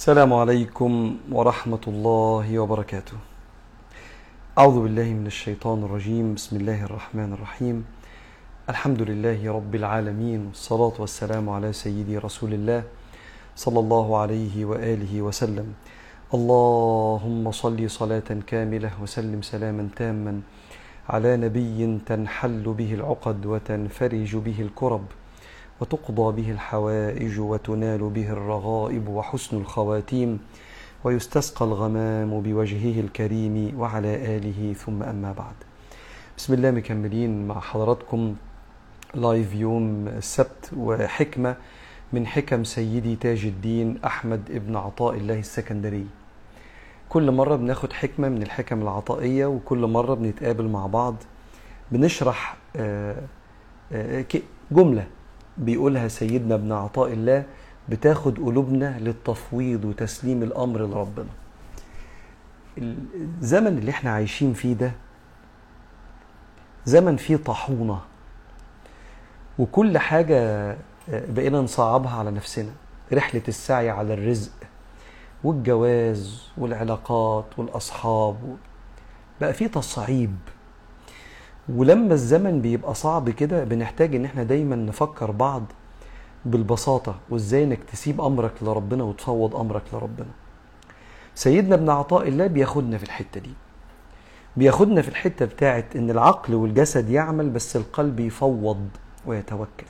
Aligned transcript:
السلام 0.00 0.32
عليكم 0.32 0.92
ورحمة 1.28 1.84
الله 1.92 2.58
وبركاته. 2.58 3.16
أعوذ 4.58 4.76
بالله 4.82 5.08
من 5.20 5.26
الشيطان 5.28 5.84
الرجيم، 5.84 6.40
بسم 6.40 6.56
الله 6.56 6.88
الرحمن 6.88 7.36
الرحيم. 7.36 7.84
الحمد 8.72 9.00
لله 9.02 9.40
رب 9.44 9.72
العالمين 9.74 10.40
والصلاة 10.56 10.96
والسلام 11.04 11.44
على 11.44 11.76
سيدي 11.76 12.16
رسول 12.16 12.56
الله 12.56 12.82
صلى 13.56 13.80
الله 13.84 14.06
عليه 14.16 14.64
وآله 14.64 15.12
وسلم. 15.20 15.68
اللهم 16.32 17.44
صل 17.52 17.80
صلاة 17.90 18.28
كاملة 18.46 18.92
وسلم 19.04 19.40
سلاما 19.44 19.84
تاما 20.00 20.40
على 21.12 21.36
نبي 21.36 22.00
تنحل 22.08 22.64
به 22.64 22.90
العقد 22.94 23.46
وتنفرج 23.46 24.32
به 24.36 24.58
الكرب. 24.60 25.04
وتقضى 25.80 26.42
به 26.42 26.50
الحوائج 26.50 27.40
وتنال 27.40 27.98
به 28.08 28.30
الرغائب 28.30 29.08
وحسن 29.08 29.56
الخواتيم 29.56 30.40
ويستسقى 31.04 31.64
الغمام 31.64 32.40
بوجهه 32.40 33.00
الكريم 33.00 33.80
وعلى 33.80 34.36
آله 34.36 34.72
ثم 34.72 35.02
أما 35.02 35.32
بعد. 35.32 35.54
بسم 36.38 36.54
الله 36.54 36.70
مكملين 36.70 37.48
مع 37.48 37.60
حضراتكم 37.60 38.34
لايف 39.14 39.54
يوم 39.54 40.08
السبت 40.08 40.70
وحكمة 40.76 41.56
من 42.12 42.26
حكم 42.26 42.64
سيدي 42.64 43.16
تاج 43.16 43.44
الدين 43.44 43.98
أحمد 44.04 44.50
ابن 44.50 44.76
عطاء 44.76 45.14
الله 45.16 45.38
السكندري. 45.38 46.06
كل 47.08 47.30
مرة 47.30 47.56
بناخد 47.56 47.92
حكمة 47.92 48.28
من 48.28 48.42
الحكم 48.42 48.82
العطائية 48.82 49.46
وكل 49.46 49.86
مرة 49.86 50.14
بنتقابل 50.14 50.68
مع 50.68 50.86
بعض 50.86 51.14
بنشرح 51.92 52.56
جملة 54.72 55.06
بيقولها 55.60 56.08
سيدنا 56.08 56.54
ابن 56.54 56.72
عطاء 56.72 57.12
الله 57.12 57.44
بتاخد 57.88 58.38
قلوبنا 58.38 58.98
للتفويض 58.98 59.84
وتسليم 59.84 60.42
الأمر 60.42 60.80
لربنا. 60.80 61.26
الزمن 62.78 63.78
اللي 63.78 63.90
إحنا 63.90 64.10
عايشين 64.10 64.52
فيه 64.52 64.74
ده 64.74 64.92
زمن 66.84 67.16
فيه 67.16 67.36
طاحونة. 67.36 68.00
وكل 69.58 69.98
حاجة 69.98 70.76
بقينا 71.08 71.60
نصعبها 71.60 72.18
على 72.18 72.30
نفسنا. 72.30 72.70
رحلة 73.12 73.42
السعي 73.48 73.90
على 73.90 74.14
الرزق 74.14 74.52
والجواز 75.44 76.42
والعلاقات 76.58 77.44
والأصحاب 77.56 78.56
بقى 79.40 79.52
فيه 79.52 79.66
تصعيب. 79.66 80.36
ولما 81.68 82.14
الزمن 82.14 82.60
بيبقى 82.60 82.94
صعب 82.94 83.30
كده 83.30 83.64
بنحتاج 83.64 84.14
إن 84.14 84.24
إحنا 84.24 84.42
دايما 84.42 84.76
نفكر 84.76 85.30
بعض 85.30 85.62
بالبساطة 86.44 87.14
وإزاي 87.30 87.64
إنك 87.64 87.78
تسيب 87.92 88.20
أمرك 88.20 88.52
لربنا 88.62 89.04
وتفوض 89.04 89.56
أمرك 89.56 89.82
لربنا. 89.92 90.26
سيدنا 91.34 91.74
ابن 91.74 91.90
عطاء 91.90 92.28
الله 92.28 92.46
بياخدنا 92.46 92.98
في 92.98 93.04
الحتة 93.04 93.40
دي. 93.40 93.50
بياخدنا 94.56 95.02
في 95.02 95.08
الحتة 95.08 95.44
بتاعت 95.44 95.96
إن 95.96 96.10
العقل 96.10 96.54
والجسد 96.54 97.10
يعمل 97.10 97.50
بس 97.50 97.76
القلب 97.76 98.20
يفوض 98.20 98.88
ويتوكل. 99.26 99.86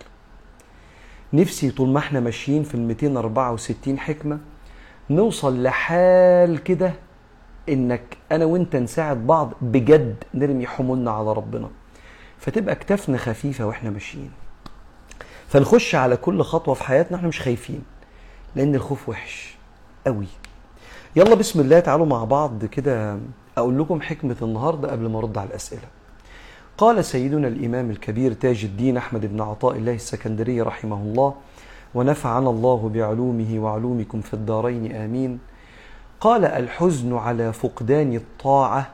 نفسي 1.32 1.70
طول 1.70 1.88
ما 1.88 1.98
إحنا 1.98 2.20
ماشيين 2.20 2.62
في 2.62 2.74
ال 2.74 2.80
264 2.80 3.98
حكمة 3.98 4.38
نوصل 5.10 5.62
لحال 5.62 6.62
كده 6.64 6.92
إنك 7.70 8.16
أنا 8.32 8.44
وأنت 8.44 8.76
نساعد 8.76 9.26
بعض 9.26 9.52
بجد 9.62 10.24
نرمي 10.34 10.66
حمولنا 10.66 11.10
على 11.10 11.32
ربنا. 11.32 11.68
فتبقى 12.38 12.74
كتافنا 12.74 13.18
خفيفة 13.18 13.66
وإحنا 13.66 13.90
ماشيين. 13.90 14.30
فنخش 15.48 15.94
على 15.94 16.16
كل 16.16 16.42
خطوة 16.42 16.74
في 16.74 16.84
حياتنا 16.84 17.16
إحنا 17.16 17.28
مش 17.28 17.40
خايفين 17.40 17.82
لأن 18.56 18.74
الخوف 18.74 19.08
وحش 19.08 19.56
قوي. 20.06 20.26
يلا 21.16 21.34
بسم 21.34 21.60
الله 21.60 21.80
تعالوا 21.80 22.06
مع 22.06 22.24
بعض 22.24 22.64
كده 22.64 23.18
أقول 23.58 23.78
لكم 23.78 24.00
حكمة 24.00 24.36
النهارده 24.42 24.90
قبل 24.90 25.08
ما 25.08 25.18
أرد 25.18 25.38
على 25.38 25.48
الأسئلة. 25.48 25.88
قال 26.78 27.04
سيدنا 27.04 27.48
الإمام 27.48 27.90
الكبير 27.90 28.32
تاج 28.32 28.64
الدين 28.64 28.96
أحمد 28.96 29.26
بن 29.26 29.40
عطاء 29.40 29.76
الله 29.76 29.94
السكندري 29.94 30.60
رحمه 30.60 30.96
الله 30.96 31.34
ونفعنا 31.94 32.50
الله 32.50 32.90
بعلومه 32.94 33.58
وعلومكم 33.58 34.20
في 34.20 34.34
الدارين 34.34 34.92
آمين. 34.92 35.38
قال 36.20 36.44
الحزن 36.44 37.16
على 37.16 37.52
فقدان 37.52 38.14
الطاعة 38.14 38.90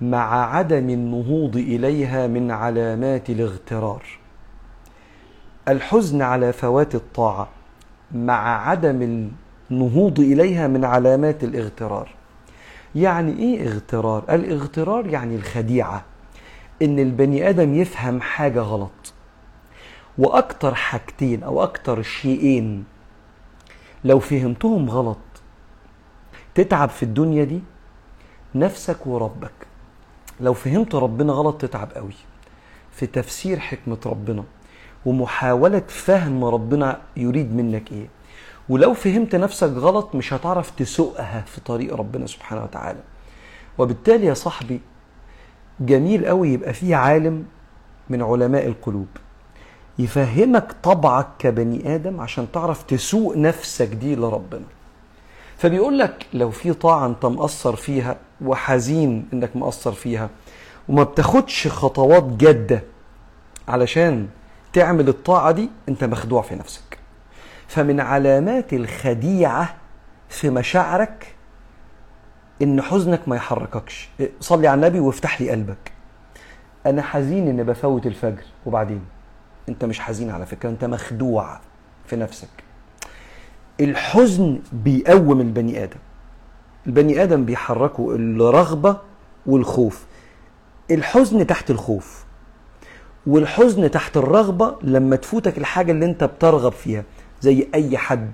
مع 0.00 0.54
عدم 0.56 0.90
النهوض 0.90 1.56
إليها 1.56 2.26
من 2.26 2.50
علامات 2.50 3.30
الاغترار. 3.30 4.02
الحزن 5.68 6.22
على 6.22 6.52
فوات 6.52 6.94
الطاعة 6.94 7.48
مع 8.14 8.68
عدم 8.68 9.28
النهوض 9.70 10.20
إليها 10.20 10.68
من 10.68 10.84
علامات 10.84 11.44
الاغترار. 11.44 12.14
يعني 12.94 13.38
إيه 13.38 13.68
اغترار؟ 13.68 14.24
الاغترار 14.30 15.06
يعني 15.06 15.36
الخديعة 15.36 16.04
إن 16.82 16.98
البني 16.98 17.48
آدم 17.48 17.74
يفهم 17.74 18.20
حاجة 18.20 18.60
غلط. 18.60 19.12
وأكتر 20.18 20.74
حاجتين 20.74 21.42
أو 21.42 21.62
أكتر 21.62 22.02
شيئين 22.02 22.84
لو 24.04 24.18
فهمتهم 24.18 24.90
غلط 24.90 25.29
تتعب 26.54 26.88
في 26.88 27.02
الدنيا 27.02 27.44
دي؟ 27.44 27.60
نفسك 28.54 29.06
وربك. 29.06 29.52
لو 30.40 30.54
فهمت 30.54 30.94
ربنا 30.94 31.32
غلط 31.32 31.60
تتعب 31.60 31.92
قوي. 31.92 32.14
في 32.92 33.06
تفسير 33.06 33.58
حكمة 33.58 33.98
ربنا 34.06 34.44
ومحاولة 35.06 35.82
فهم 35.88 36.44
ربنا 36.44 37.00
يريد 37.16 37.54
منك 37.54 37.92
إيه. 37.92 38.06
ولو 38.68 38.94
فهمت 38.94 39.34
نفسك 39.34 39.68
غلط 39.68 40.14
مش 40.14 40.32
هتعرف 40.32 40.70
تسوقها 40.70 41.40
في 41.40 41.60
طريق 41.60 41.94
ربنا 41.94 42.26
سبحانه 42.26 42.62
وتعالى. 42.62 43.00
وبالتالي 43.78 44.26
يا 44.26 44.34
صاحبي 44.34 44.80
جميل 45.80 46.26
قوي 46.26 46.48
يبقى 46.48 46.72
فيه 46.72 46.96
عالم 46.96 47.44
من 48.10 48.22
علماء 48.22 48.66
القلوب 48.66 49.06
يفهمك 49.98 50.72
طبعك 50.82 51.26
كبني 51.38 51.94
آدم 51.94 52.20
عشان 52.20 52.46
تعرف 52.52 52.82
تسوق 52.82 53.36
نفسك 53.36 53.88
دي 53.88 54.16
لربنا. 54.16 54.64
فبيقول 55.60 55.98
لك 55.98 56.26
لو 56.34 56.50
في 56.50 56.72
طاعة 56.72 57.06
أنت 57.06 57.26
مقصر 57.26 57.76
فيها 57.76 58.16
وحزين 58.44 59.28
إنك 59.32 59.56
مقصر 59.56 59.92
فيها 59.92 60.30
وما 60.88 61.02
بتاخدش 61.02 61.68
خطوات 61.68 62.22
جادة 62.24 62.82
علشان 63.68 64.28
تعمل 64.72 65.08
الطاعة 65.08 65.50
دي 65.52 65.70
أنت 65.88 66.04
مخدوع 66.04 66.42
في 66.42 66.54
نفسك. 66.54 66.98
فمن 67.68 68.00
علامات 68.00 68.72
الخديعة 68.72 69.74
في 70.28 70.50
مشاعرك 70.50 71.34
إن 72.62 72.82
حزنك 72.82 73.28
ما 73.28 73.36
يحرككش. 73.36 74.08
صلي 74.40 74.68
على 74.68 74.74
النبي 74.78 75.00
وافتح 75.00 75.40
لي 75.40 75.50
قلبك. 75.50 75.92
أنا 76.86 77.02
حزين 77.02 77.48
إن 77.48 77.62
بفوت 77.62 78.06
الفجر 78.06 78.44
وبعدين. 78.66 79.04
أنت 79.68 79.84
مش 79.84 80.00
حزين 80.00 80.30
على 80.30 80.46
فكرة 80.46 80.68
أنت 80.70 80.84
مخدوع 80.84 81.60
في 82.06 82.16
نفسك. 82.16 82.69
الحزن 83.80 84.58
بيقوم 84.72 85.40
البني 85.40 85.84
آدم. 85.84 85.96
البني 86.86 87.22
آدم 87.22 87.44
بيحركه 87.44 88.14
الرغبة 88.14 88.96
والخوف. 89.46 90.04
الحزن 90.90 91.46
تحت 91.46 91.70
الخوف. 91.70 92.24
والحزن 93.26 93.90
تحت 93.90 94.16
الرغبة 94.16 94.76
لما 94.82 95.16
تفوتك 95.16 95.58
الحاجة 95.58 95.92
اللي 95.92 96.04
انت 96.06 96.24
بترغب 96.24 96.72
فيها 96.72 97.04
زي 97.40 97.68
أي 97.74 97.98
حد. 97.98 98.30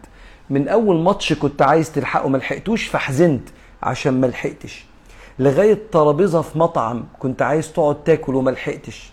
من 0.50 0.68
أول 0.68 0.96
ماتش 0.96 1.32
كنت 1.32 1.62
عايز 1.62 1.92
تلحقه 1.92 2.28
ما 2.28 2.38
لحقتوش 2.38 2.86
فحزنت 2.86 3.48
عشان 3.82 4.20
ما 4.20 4.26
لحقتش. 4.26 4.84
لغاية 5.38 5.78
ترابيزة 5.92 6.42
في 6.42 6.58
مطعم 6.58 7.04
كنت 7.18 7.42
عايز 7.42 7.72
تقعد 7.72 8.04
تاكل 8.04 8.34
وما 8.34 8.50
لحقتش. 8.50 9.10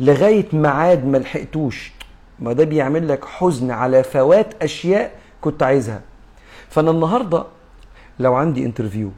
لغاية 0.00 0.46
ميعاد 0.52 1.06
ما 1.06 1.18
لحقتوش. 1.18 1.92
ما 2.38 2.52
ده 2.52 2.64
بيعمل 2.64 3.08
لك 3.08 3.24
حزن 3.24 3.70
على 3.70 4.02
فوات 4.02 4.62
أشياء 4.62 5.21
كنت 5.42 5.62
عايزها. 5.62 6.00
فأنا 6.68 6.90
النهارده 6.90 7.44
لو 8.18 8.34
عندي 8.34 8.64
interview 8.64 9.10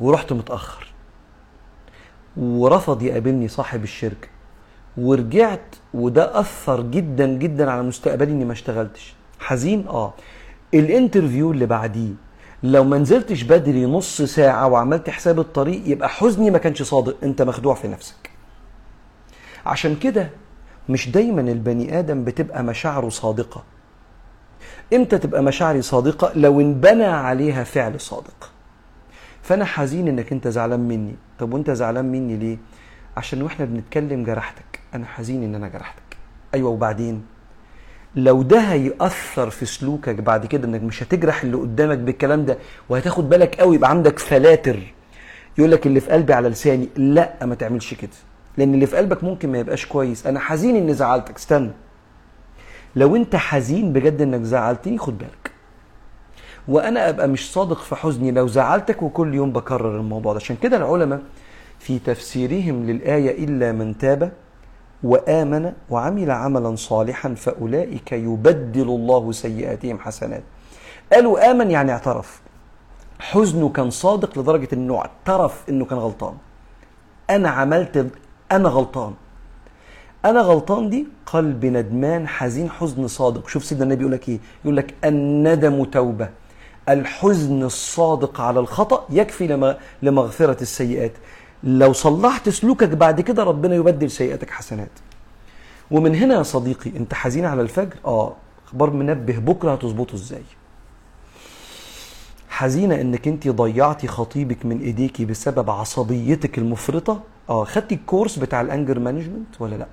ورحت 0.00 0.32
متأخر 0.32 0.92
ورفض 2.36 3.02
يقابلني 3.02 3.48
صاحب 3.48 3.82
الشركة 3.82 4.28
ورجعت 4.96 5.76
وده 5.94 6.40
أثر 6.40 6.80
جدا 6.82 7.26
جدا 7.26 7.70
على 7.70 7.82
مستقبلي 7.82 8.32
إني 8.32 8.44
ما 8.44 8.52
اشتغلتش. 8.52 9.14
حزين؟ 9.40 9.88
آه. 9.88 10.14
الانترفيو 10.74 11.52
اللي 11.52 11.66
بعديه 11.66 12.12
لو 12.62 12.84
ما 12.84 12.98
نزلتش 12.98 13.42
بدري 13.42 13.86
نص 13.86 14.22
ساعة 14.22 14.66
وعملت 14.68 15.10
حساب 15.10 15.40
الطريق 15.40 15.82
يبقى 15.86 16.08
حزني 16.08 16.50
ما 16.50 16.58
كانش 16.58 16.82
صادق. 16.82 17.16
أنت 17.22 17.42
مخدوع 17.42 17.74
في 17.74 17.88
نفسك. 17.88 18.30
عشان 19.66 19.96
كده 19.96 20.30
مش 20.88 21.10
دايما 21.10 21.40
البني 21.40 21.98
آدم 21.98 22.24
بتبقى 22.24 22.62
مشاعره 22.62 23.08
صادقة. 23.08 23.62
إمتى 24.94 25.18
تبقى 25.18 25.42
مشاعري 25.42 25.82
صادقة؟ 25.82 26.32
لو 26.34 26.60
انبنى 26.60 27.04
عليها 27.04 27.64
فعل 27.64 28.00
صادق. 28.00 28.50
فأنا 29.42 29.64
حزين 29.64 30.08
إنك 30.08 30.32
أنت 30.32 30.48
زعلان 30.48 30.80
مني. 30.80 31.14
طب 31.38 31.54
وأنت 31.54 31.70
زعلان 31.70 32.04
مني 32.04 32.36
ليه؟ 32.36 32.58
عشان 33.16 33.42
وإحنا 33.42 33.64
بنتكلم 33.64 34.24
جرحتك. 34.24 34.80
أنا 34.94 35.06
حزين 35.06 35.42
إن 35.42 35.54
أنا 35.54 35.68
جرحتك. 35.68 36.16
أيوه 36.54 36.70
وبعدين؟ 36.70 37.22
لو 38.16 38.42
ده 38.42 38.60
هيأثر 38.60 39.50
في 39.50 39.66
سلوكك 39.66 40.14
بعد 40.14 40.46
كده 40.46 40.68
إنك 40.68 40.82
مش 40.82 41.02
هتجرح 41.02 41.42
اللي 41.42 41.56
قدامك 41.56 41.98
بالكلام 41.98 42.44
ده 42.44 42.58
وهتاخد 42.88 43.28
بالك 43.28 43.54
قوي 43.54 43.76
يبقى 43.76 43.90
عندك 43.90 44.18
فلاتر. 44.18 44.80
يقول 45.58 45.70
لك 45.70 45.86
اللي 45.86 46.00
في 46.00 46.10
قلبي 46.10 46.32
على 46.32 46.48
لساني 46.48 46.88
لأ 46.96 47.46
ما 47.46 47.54
تعملش 47.54 47.94
كده. 47.94 48.10
لأن 48.56 48.74
اللي 48.74 48.86
في 48.86 48.96
قلبك 48.96 49.24
ممكن 49.24 49.52
ما 49.52 49.58
يبقاش 49.58 49.86
كويس. 49.86 50.26
أنا 50.26 50.40
حزين 50.40 50.76
إني 50.76 50.94
زعلتك. 50.94 51.36
استنى. 51.36 51.70
لو 52.96 53.16
انت 53.16 53.36
حزين 53.36 53.92
بجد 53.92 54.22
انك 54.22 54.42
زعلتني 54.42 54.98
خد 54.98 55.18
بالك. 55.18 55.50
وأنا 56.68 57.08
ابقى 57.08 57.28
مش 57.28 57.52
صادق 57.52 57.78
في 57.78 57.94
حزني 57.96 58.30
لو 58.30 58.46
زعلتك 58.46 59.02
وكل 59.02 59.34
يوم 59.34 59.52
بكرر 59.52 59.96
الموضوع 59.96 60.32
ده. 60.32 60.36
عشان 60.40 60.56
كده 60.56 60.76
العلماء 60.76 61.20
في 61.78 61.98
تفسيرهم 61.98 62.86
للآية 62.86 63.44
إلا 63.44 63.72
من 63.72 63.98
تاب 63.98 64.32
وآمن 65.02 65.72
وعمل 65.90 66.30
عملا 66.30 66.76
صالحا 66.76 67.34
فأولئك 67.34 68.12
يبدل 68.12 68.88
الله 68.88 69.32
سيئاتهم 69.32 69.98
حسنات. 69.98 70.42
قالوا 71.12 71.50
آمن 71.50 71.70
يعني 71.70 71.92
اعترف. 71.92 72.40
حزنه 73.20 73.68
كان 73.68 73.90
صادق 73.90 74.38
لدرجة 74.38 74.68
إنه 74.72 74.98
اعترف 74.98 75.64
إنه 75.68 75.84
كان 75.84 75.98
غلطان. 75.98 76.34
أنا 77.30 77.48
عملت 77.48 78.10
أنا 78.52 78.68
غلطان. 78.68 79.14
أنا 80.24 80.40
غلطان 80.40 80.90
دي؟ 80.90 81.06
قلب 81.26 81.66
ندمان 81.66 82.28
حزين 82.28 82.70
حزن 82.70 83.06
صادق. 83.06 83.48
شوف 83.48 83.64
سيدنا 83.64 83.84
النبي 83.84 84.00
يقول 84.00 84.12
لك 84.12 84.28
إيه؟ 84.28 84.38
يقول 84.64 84.76
لك 84.76 84.94
الندم 85.04 85.84
توبة. 85.84 86.28
الحزن 86.88 87.62
الصادق 87.62 88.40
على 88.40 88.60
الخطأ 88.60 89.06
يكفي 89.10 89.76
لمغفرة 90.02 90.62
السيئات. 90.62 91.12
لو 91.64 91.92
صلحت 91.92 92.48
سلوكك 92.48 92.88
بعد 92.88 93.20
كده 93.20 93.44
ربنا 93.44 93.74
يبدل 93.74 94.10
سيئاتك 94.10 94.50
حسنات. 94.50 94.90
ومن 95.90 96.14
هنا 96.14 96.34
يا 96.34 96.42
صديقي 96.42 96.90
أنت 96.96 97.14
حزين 97.14 97.44
على 97.44 97.62
الفجر؟ 97.62 97.96
آه. 98.04 98.32
أخبار 98.66 98.90
منبه 98.90 99.38
بكرة 99.38 99.72
هتظبطه 99.72 100.14
إزاي؟ 100.14 100.42
حزينة 102.48 103.00
إنك 103.00 103.28
أنت 103.28 103.48
ضيعتي 103.48 104.06
خطيبك 104.06 104.66
من 104.66 104.80
إيديكي 104.80 105.24
بسبب 105.24 105.70
عصبيتك 105.70 106.58
المفرطة؟ 106.58 107.20
آه. 107.50 107.64
خدتي 107.64 107.94
ال 107.94 108.00
course 108.00 108.38
بتاع 108.38 108.60
ال 108.60 108.66
anger 108.66 108.98
management 108.98 109.60
ولا 109.60 109.76
لأ؟ 109.76 109.86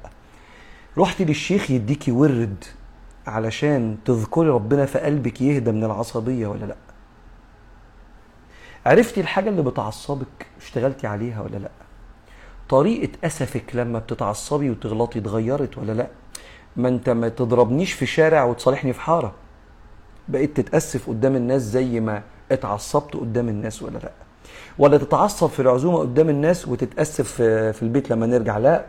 رحتي 0.98 1.26
للشيخ 1.26 1.72
يديكي 1.72 2.12
ورد 2.12 2.64
علشان 3.28 3.98
تذكري 4.06 4.50
ربنا 4.50 4.86
في 4.86 5.00
قلبك 5.00 5.42
يهدى 5.42 5.72
من 5.72 5.84
العصبية 5.84 6.48
ولا 6.48 6.66
لأ؟ 6.66 6.76
عرفتي 8.86 9.22
الحاجة 9.22 9.50
اللي 9.50 9.62
بتعصبك 9.62 10.48
اشتغلتي 10.62 11.08
عليها 11.08 11.42
ولا 11.42 11.58
لأ؟ 11.58 11.72
طريقة 12.70 13.10
أسفك 13.24 13.76
لما 13.76 14.00
بتتعصبي 14.00 14.70
وتغلطي 14.70 15.20
اتغيرت 15.20 15.78
ولا 15.78 15.92
لأ؟ 15.92 16.08
ما 16.76 16.90
أنت 16.90 17.10
ما 17.10 17.30
تضربنيش 17.30 17.94
في 17.94 18.06
شارع 18.06 18.44
وتصالحني 18.44 18.94
في 18.94 19.02
حارة. 19.02 19.34
بقيت 20.28 20.58
تتأسف 20.58 21.10
قدام 21.10 21.36
الناس 21.36 21.62
زي 21.62 22.00
ما 22.00 22.24
اتعصبت 22.52 23.14
قدام 23.14 23.50
الناس 23.50 23.84
ولا 23.84 23.98
لأ؟ 23.98 24.12
ولا 24.78 24.98
تتعصب 24.98 25.48
في 25.50 25.62
العزومة 25.62 26.00
قدام 26.00 26.30
الناس 26.30 26.68
وتتأسف 26.68 27.32
في 27.42 27.84
البيت 27.84 28.10
لما 28.12 28.26
نرجع؟ 28.26 28.58
لأ. 28.58 28.86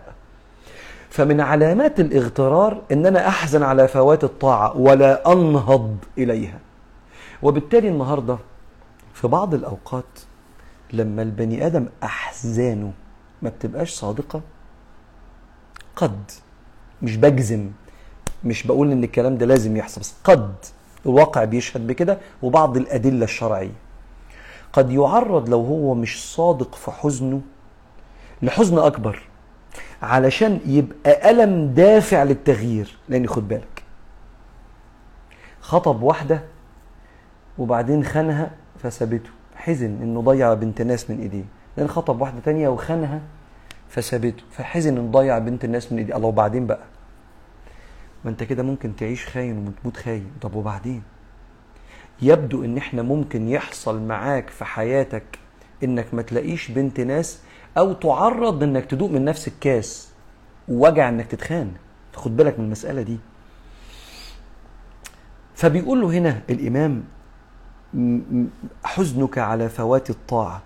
فمن 1.11 1.41
علامات 1.41 2.01
الاغترار 2.01 2.83
ان 2.93 3.07
أنا 3.07 3.29
أحزن 3.29 3.63
على 3.63 3.89
فوات 3.89 4.25
الطاعة 4.25 4.77
ولا 4.77 5.33
أنهض 5.33 5.97
إليها. 6.19 6.59
وبالتالي 7.43 7.89
النهارده 7.89 8.39
في 9.15 9.29
بعض 9.29 9.55
الأوقات 9.55 10.05
لما 10.93 11.23
البني 11.23 11.67
آدم 11.67 11.87
أحزانه 12.03 12.93
ما 13.43 13.49
بتبقاش 13.51 13.91
صادقة 13.91 14.41
قد 15.97 16.31
مش 17.03 17.17
بجزم 17.17 17.71
مش 18.45 18.67
بقول 18.67 18.93
إن 18.93 19.05
الكلام 19.05 19.39
ده 19.39 19.47
لازم 19.47 19.77
يحصل 19.77 20.01
بس 20.01 20.15
قد 20.25 20.55
الواقع 21.07 21.45
بيشهد 21.45 21.87
بكده 21.87 22.19
وبعض 22.43 22.77
الأدلة 22.77 23.25
الشرعية. 23.25 23.73
قد 24.73 24.91
يعرض 24.91 25.49
لو 25.49 25.65
هو 25.65 25.95
مش 25.95 26.35
صادق 26.35 26.75
في 26.75 26.91
حزنه 26.91 27.41
لحزن 28.43 28.79
أكبر. 28.79 29.23
علشان 30.03 30.61
يبقى 30.67 31.31
الم 31.31 31.75
دافع 31.75 32.23
للتغيير. 32.23 32.97
لأن 33.09 33.27
خد 33.27 33.49
بالك 33.49 33.83
خطب 35.61 36.03
واحدة 36.03 36.41
وبعدين 37.59 38.05
خانها 38.05 38.51
فسابته. 38.79 39.31
حزن 39.57 40.03
إنه 40.03 40.21
ضيع 40.23 40.55
بنت 40.55 40.83
ناس 40.83 41.11
من 41.11 41.21
إيديه. 41.21 41.45
لأن 41.77 41.89
خطب 41.89 42.21
واحدة 42.21 42.41
تانية 42.45 42.69
وخانها 42.69 43.21
فسابته. 43.89 44.43
فحزن 44.51 44.99
إنه 44.99 45.11
ضيع 45.11 45.39
بنت 45.39 45.65
الناس 45.65 45.93
من 45.93 45.99
إيديه. 45.99 46.17
الله 46.17 46.29
وبعدين 46.29 46.67
بقى؟ 46.67 46.85
ما 48.25 48.31
أنت 48.31 48.43
كده 48.43 48.63
ممكن 48.63 48.97
تعيش 48.97 49.27
خاين 49.27 49.69
وتموت 49.69 49.97
خاين. 49.97 50.31
طب 50.41 50.55
وبعدين؟ 50.55 51.03
يبدو 52.23 52.65
إن 52.65 52.77
إحنا 52.77 53.03
ممكن 53.03 53.49
يحصل 53.49 54.03
معاك 54.03 54.51
في 54.51 54.65
حياتك 54.65 55.39
إنك 55.85 56.15
ما 56.15 56.23
تلاقيش 56.23 56.71
بنت 56.71 57.01
ناس 57.01 57.41
أو 57.79 57.93
تعرض 57.93 58.63
إنك 58.63 58.85
تدوق 58.85 59.11
من 59.11 59.25
نفس 59.25 59.49
الكاس 59.49 60.09
ووجع 60.69 61.09
إنك 61.09 61.27
تتخان. 61.27 61.73
تاخد 62.13 62.37
بالك 62.37 62.59
من 62.59 62.65
المسألة 62.65 63.03
دي. 63.03 63.19
فبيقول 65.55 66.01
له 66.01 66.11
هنا 66.11 66.41
الإمام 66.51 67.05
حزنك 68.85 69.39
على 69.39 69.69
فوات 69.69 70.11
الطاعة 70.11 70.63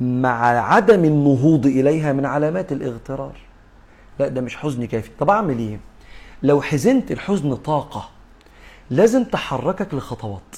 مع 0.00 0.46
عدم 0.74 1.04
النهوض 1.04 1.66
إليها 1.66 2.12
من 2.12 2.26
علامات 2.26 2.72
الاغترار. 2.72 3.36
لا 4.18 4.28
ده 4.28 4.40
مش 4.40 4.56
حزن 4.56 4.84
كافي. 4.84 5.10
طب 5.18 5.30
أعمل 5.30 5.58
إيه؟ 5.58 5.80
لو 6.42 6.62
حزنت 6.62 7.12
الحزن 7.12 7.54
طاقة 7.54 8.08
لازم 8.90 9.24
تحركك 9.24 9.94
لخطوات. 9.94 10.56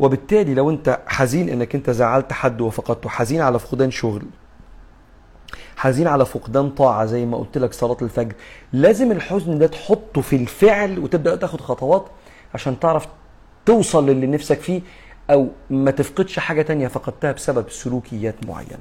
وبالتالي 0.00 0.54
لو 0.54 0.70
أنت 0.70 1.00
حزين 1.06 1.48
إنك 1.48 1.74
أنت 1.74 1.90
زعلت 1.90 2.32
حد 2.32 2.60
وفقدته 2.60 3.08
حزين 3.08 3.40
على 3.40 3.58
فقدان 3.58 3.90
شغل 3.90 4.22
حزين 5.80 6.06
على 6.06 6.26
فقدان 6.26 6.70
طاعة 6.70 7.04
زي 7.04 7.26
ما 7.26 7.36
قلت 7.36 7.58
لك 7.58 7.72
صلاة 7.72 7.96
الفجر. 8.02 8.34
لازم 8.72 9.12
الحزن 9.12 9.58
ده 9.58 9.66
تحطه 9.66 10.20
في 10.20 10.36
الفعل 10.36 10.98
وتبدأ 10.98 11.36
تاخد 11.36 11.60
خطوات 11.60 12.06
عشان 12.54 12.80
تعرف 12.80 13.06
توصل 13.66 14.06
للي 14.06 14.26
نفسك 14.26 14.60
فيه 14.60 14.82
أو 15.30 15.48
ما 15.70 15.90
تفقدش 15.90 16.38
حاجة 16.38 16.62
تانية 16.62 16.88
فقدتها 16.88 17.32
بسبب 17.32 17.70
سلوكيات 17.70 18.34
معينة. 18.48 18.78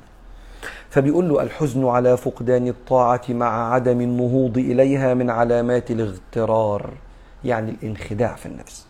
فبيقول 0.89 1.29
له 1.29 1.43
الحزن 1.43 1.85
على 1.87 2.17
فقدان 2.17 2.67
الطاعة 2.67 3.21
مع 3.29 3.73
عدم 3.73 4.01
النهوض 4.01 4.57
إليها 4.57 5.13
من 5.13 5.29
علامات 5.29 5.91
الاغترار 5.91 6.93
يعني 7.45 7.71
الانخداع 7.71 8.35
في 8.35 8.45
النفس. 8.45 8.85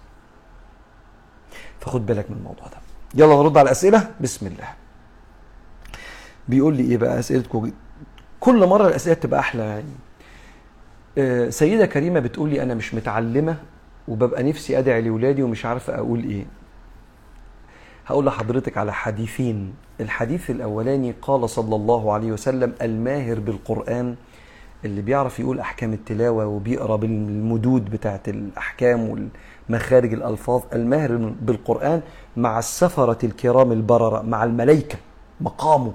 فخد 1.79 2.05
بالك 2.05 2.31
من 2.31 2.37
الموضوع 2.37 2.67
ده. 2.67 2.77
يلا 3.15 3.35
نرد 3.35 3.57
على 3.57 3.65
الأسئلة. 3.65 4.11
بسم 4.21 4.47
الله. 4.47 4.67
بيقول 6.47 6.77
لي 6.77 6.83
إيه 6.83 6.97
بقى؟ 6.97 7.19
أسئلتكم 7.19 7.71
كل 8.39 8.65
مرة 8.67 8.87
الأسئلة 8.87 9.13
تبقى 9.15 9.39
أحلى. 9.39 9.63
يعني 11.17 11.51
سيدة 11.51 11.85
كريمة 11.85 12.19
بتقول 12.19 12.49
لي 12.49 12.63
أنا 12.63 12.73
مش 12.73 12.93
متعلمة 12.93 13.57
وببقى 14.07 14.43
نفسي 14.43 14.79
أدعي 14.79 15.01
لاولادي 15.01 15.43
ومش 15.43 15.65
عارفة 15.65 15.95
أقول 15.95 16.23
إيه. 16.23 16.45
هقول 18.07 18.25
لحضرتك 18.25 18.77
على 18.77 18.93
حديثين. 18.93 19.73
الحديث 20.01 20.49
الأولاني 20.49 21.13
قال 21.21 21.49
صلى 21.49 21.75
الله 21.75 22.13
عليه 22.13 22.31
وسلم 22.31 22.73
الماهر 22.81 23.39
بالقرآن 23.39 24.15
اللي 24.85 25.01
بيعرف 25.01 25.39
يقول 25.39 25.59
أحكام 25.59 25.93
التلاوة 25.93 26.45
وبيقرأ 26.45 26.95
بالمدود 26.95 27.85
بتاعه 27.89 28.21
الأحكام 28.27 29.29
والمخارج 29.69 30.13
الألفاظ. 30.13 30.61
الماهر 30.73 31.33
بالقرآن 31.41 32.01
مع 32.37 32.59
السفرة 32.59 33.17
الكرام 33.25 33.71
البررة 33.71 34.21
مع 34.21 34.43
الملائكة 34.43 34.97
مقامه. 35.41 35.93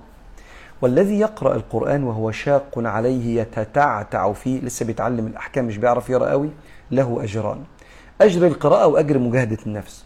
والذي 0.85 1.19
يقرأ 1.21 1.55
القرآن 1.57 2.05
وهو 2.05 2.31
شاق 2.31 2.73
عليه 2.79 3.41
يتتعتع 3.41 4.33
فيه 4.33 4.61
لسه 4.61 4.87
بيتعلم 4.87 5.26
الأحكام 5.26 5.64
مش 5.64 5.79
بيعرف 5.79 6.11
يقرأ 6.11 6.31
قوي 6.31 6.50
له 6.91 7.25
أجران. 7.25 7.64
أجر 8.21 8.47
القراءة 8.47 8.87
وأجر 8.87 9.19
مجاهدة 9.19 9.59
النفس. 9.67 10.05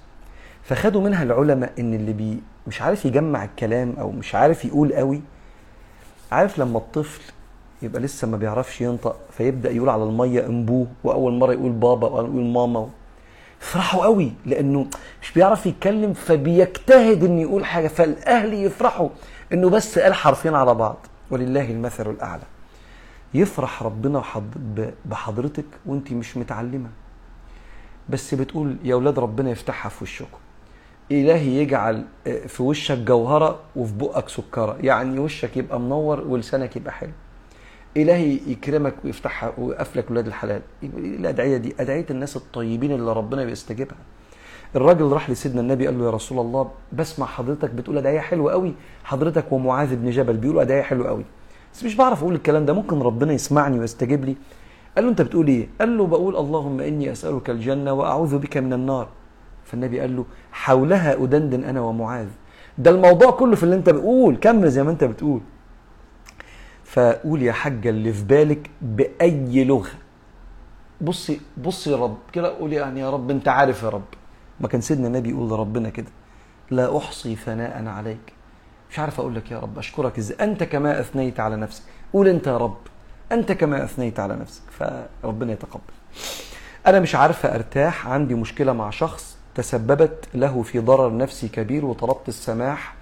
فخدوا 0.63 1.01
منها 1.03 1.23
العلماء 1.23 1.73
إن 1.79 1.95
اللي 1.95 2.13
بي 2.13 2.41
مش 2.67 2.83
عارف 2.83 3.05
يجمع 3.05 3.45
الكلام 3.45 3.95
أو 4.01 4.11
مش 4.11 4.35
عارف 4.35 4.65
يقول 4.65 4.93
قوي 4.93 5.21
عارف 6.33 6.59
لما 6.59 6.79
الطفل 6.79 7.23
يبقى 7.83 8.01
لسه 8.01 8.29
ما 8.29 8.37
بيعرفش 8.37 8.81
ينطق 8.81 9.17
فيبدأ 9.31 9.71
يقول 9.71 9.89
على 9.89 10.03
المية 10.05 10.47
انبوه 10.47 10.87
وأول 11.05 11.33
مرة 11.33 11.53
يقول 11.53 11.73
بابا 11.73 12.07
أو 12.09 12.27
يقول 12.27 12.45
ماما. 12.45 12.89
يفرحوا 13.63 14.05
قوي 14.05 14.33
لأنه 14.47 14.87
مش 15.23 15.33
بيعرف 15.33 15.67
يتكلم 15.67 16.13
فبيجتهد 16.13 17.25
إنه 17.25 17.41
يقول 17.43 17.65
حاجة 17.65 17.89
فالأهل 17.89 18.55
يفرحوا. 18.55 19.09
إنه 19.53 19.71
بس 19.71 19.99
قال 19.99 20.15
حرفين 20.15 20.55
على 20.55 20.75
بعض 20.75 21.07
ولله 21.31 21.71
المثل 21.71 22.11
الأعلى. 22.11 22.43
يفرح 23.35 23.83
ربنا 23.83 24.23
بحضرتك 25.05 25.65
وأنت 25.87 26.13
مش 26.13 26.37
متعلمة. 26.37 26.89
بس 28.09 28.35
بتقول 28.35 28.77
يا 28.85 28.95
أولاد 28.95 29.19
ربنا 29.19 29.51
يفتحها 29.51 29.89
في 29.89 30.05
وشكم. 30.05 30.39
إلهي 31.13 31.49
يجعل 31.49 32.05
في 32.25 32.63
وشك 32.63 32.99
جوهرة 32.99 33.59
وفي 33.77 33.93
بقك 33.95 34.29
سكرة. 34.29 34.77
يعني 34.81 35.19
وشك 35.19 35.57
يبقى 35.57 35.81
منور 35.81 36.21
ولسانك 36.21 36.77
يبقى 36.77 36.93
حلو. 36.93 37.13
إلهي 37.97 38.41
يكرمك 38.47 38.95
ويفتحها 39.05 39.53
ويقفلك 39.59 40.11
ولاد 40.11 40.27
الحلال. 40.27 40.63
الأدعية 40.83 41.57
دي؟ 41.57 41.75
أدعية 41.81 42.07
الناس 42.11 42.37
الطيبين 42.37 42.93
اللي 42.93 43.13
ربنا 43.13 43.45
بيستجيبها. 43.45 43.99
الراجل 44.77 45.13
راح 45.13 45.31
لسيدنا 45.31 45.61
النبي 45.61 45.87
قال 45.87 45.99
له 45.99 46.05
يا 46.05 46.11
رسول 46.11 46.39
الله 46.39 46.71
بسمع 46.93 47.27
حضرتك 47.27 47.71
بتقول 47.71 47.99
ادعيه 47.99 48.21
حلوة 48.21 48.53
قوي 48.53 48.75
حضرتك 49.05 49.53
ومعاذ 49.53 49.97
بن 49.97 50.11
جبل 50.11 50.37
بيقولوا 50.37 50.63
ادعيه 50.63 50.83
حلوة 50.83 51.09
قوي 51.09 51.25
بس 51.75 51.85
مش 51.85 51.95
بعرف 51.95 52.23
أقول 52.23 52.35
الكلام 52.35 52.67
ده. 52.67 52.73
ممكن 52.73 53.01
ربنا 53.01 53.33
يسمعني 53.33 53.79
ويستجيب 53.79 54.25
لي. 54.25 54.37
قال 54.97 55.05
له 55.05 55.11
أنت 55.11 55.23
بتقول 55.23 55.49
إيه؟ 55.49 55.69
قال 55.81 55.99
له 55.99 56.07
بقول 56.07 56.37
اللهم 56.37 56.81
إني 56.81 57.13
أسألك 57.13 57.51
الجنة 57.51 57.93
وأعوذ 57.93 58.39
بك 58.39 58.57
من 58.57 58.73
النار. 58.73 59.09
فالنبي 59.65 60.01
قال 60.01 60.17
له 60.17 60.25
حولها 60.53 61.15
أدندن 61.25 61.65
أنا 61.65 61.81
ومعاذ. 61.81 62.27
ده 62.79 62.91
الموضوع 62.91 63.31
كله 63.31 63.57
في 63.57 63.63
اللي 63.63 63.75
أنت 63.75 63.91
بتقول. 63.91 64.37
كمل 64.37 64.71
زي 64.71 64.83
ما 64.83 64.91
أنت 64.91 65.05
بتقول. 65.05 65.41
فقول 66.85 67.43
يا 67.43 67.53
حاجة 67.53 67.91
اللي 67.91 68.13
في 68.13 68.25
بالك 68.25 68.71
بأي 68.83 69.65
لغة. 69.65 69.91
بصي 71.01 71.41
بصي 71.65 71.91
يا 71.91 71.97
رب 71.97 72.17
كده 72.33 72.59
قول 72.59 72.73
يعني 72.73 73.01
يا 73.01 73.11
رب 73.11 73.31
أنت 73.31 73.49
عارف 73.49 73.83
يا 73.83 73.89
رب. 73.89 74.18
ما 74.61 74.69
كان 74.69 74.81
سيدنا 74.81 75.07
النبي 75.07 75.31
يقول 75.31 75.49
لربنا 75.49 75.91
كده. 75.91 76.11
لا 76.71 76.97
أحصي 76.99 77.37
ثناء 77.37 77.87
عليك. 77.87 78.33
مش 78.91 78.99
عارف 78.99 79.21
أقول 79.21 79.35
لك 79.35 79.51
يا 79.51 79.59
رب 79.59 79.79
أشكرك 79.79 80.19
إزاي 80.19 80.37
أنت 80.41 80.63
كما 80.63 81.01
أثنيت 81.01 81.41
على 81.41 81.57
نفسك. 81.57 81.83
قول 82.13 82.29
أنت 82.29 82.47
يا 82.47 82.57
رب 82.57 82.77
أنت 83.33 83.53
كما 83.53 83.85
أثنيت 83.85 84.21
على 84.21 84.37
نفسك. 84.37 84.63
فربنا 84.71 85.53
يتقبل. 85.53 85.81
أنا 86.87 87.01
مش 87.01 87.15
عارفة 87.15 87.55
أرتاح 87.55 88.07
عندي 88.07 88.35
مشكلة 88.35 88.73
مع 88.73 88.91
شخص 88.91 89.37
تسببت 89.55 90.29
له 90.35 90.63
في 90.63 90.79
ضرر 90.79 91.17
نفسي 91.17 91.49
كبير 91.49 91.85
وطلبت 91.85 92.29
السماح 92.29 92.95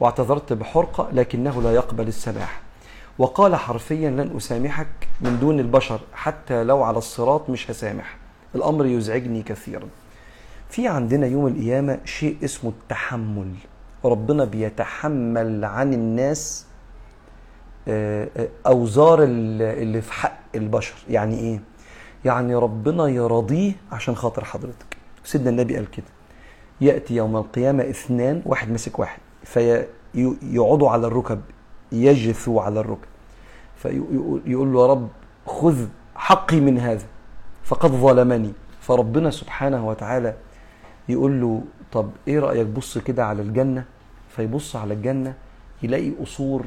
واعتذرت 0.00 0.52
بحرقة 0.52 1.08
لكنه 1.12 1.62
لا 1.62 1.74
يقبل 1.74 2.08
السماح. 2.08 2.60
وقال 3.18 3.56
حرفيا 3.56 4.10
لن 4.10 4.36
أسامحك 4.36 5.08
من 5.20 5.38
دون 5.38 5.60
البشر 5.60 6.00
حتى 6.14 6.64
لو 6.64 6.82
على 6.82 6.98
الصراط 6.98 7.50
مش 7.50 7.70
هسامح. 7.70 8.16
الأمر 8.54 8.86
يزعجني 8.86 9.42
كثيرا. 9.42 9.88
في 10.68 10.88
عندنا 10.88 11.26
يوم 11.26 11.46
القيامة 11.46 11.98
شيء 12.04 12.36
اسمه 12.44 12.70
التحمل. 12.70 13.54
ربنا 14.04 14.44
بيتحمل 14.44 15.64
عن 15.64 15.92
الناس 15.92 16.66
آه، 17.88 18.28
آه، 18.36 18.48
أوزار 18.66 19.18
اللي 19.22 20.02
في 20.02 20.12
حق 20.12 20.38
البشر. 20.54 20.94
يعني 21.10 21.38
إيه؟ 21.38 21.60
يعني 22.24 22.54
ربنا 22.54 23.06
يرضيه 23.08 23.72
عشان 23.92 24.16
خاطر 24.16 24.44
حضرتك. 24.44 24.96
سيدنا 25.24 25.50
النبي 25.50 25.76
قال 25.76 25.90
كده. 25.90 26.06
يأتي 26.80 27.16
يوم 27.16 27.36
القيامة 27.36 27.90
اثنان 27.90 28.42
واحد 28.46 28.70
مسك 28.70 28.98
واحد. 28.98 29.20
فيقعدوا 29.44 30.90
على 30.90 31.06
الركب 31.06 31.40
يجثو 31.92 32.60
على 32.60 32.80
الركب. 32.80 33.08
فيقول 33.76 34.72
له 34.72 34.80
يا 34.80 34.86
رب 34.86 35.08
خذ 35.46 35.86
حقي 36.14 36.60
من 36.60 36.78
هذا 36.78 37.06
فقد 37.64 37.90
ظلمني. 37.90 38.52
فربنا 38.80 39.30
سبحانه 39.30 39.88
وتعالى 39.88 40.34
يقول 41.08 41.40
له 41.40 41.62
طب 41.92 42.10
إيه 42.28 42.38
رأيك 42.38 42.66
بص 42.66 42.98
كده 42.98 43.26
على 43.26 43.42
الجنة؟ 43.42 43.84
فيبص 44.28 44.76
على 44.76 44.94
الجنة 44.94 45.34
يلاقي 45.82 46.10
قصور 46.10 46.64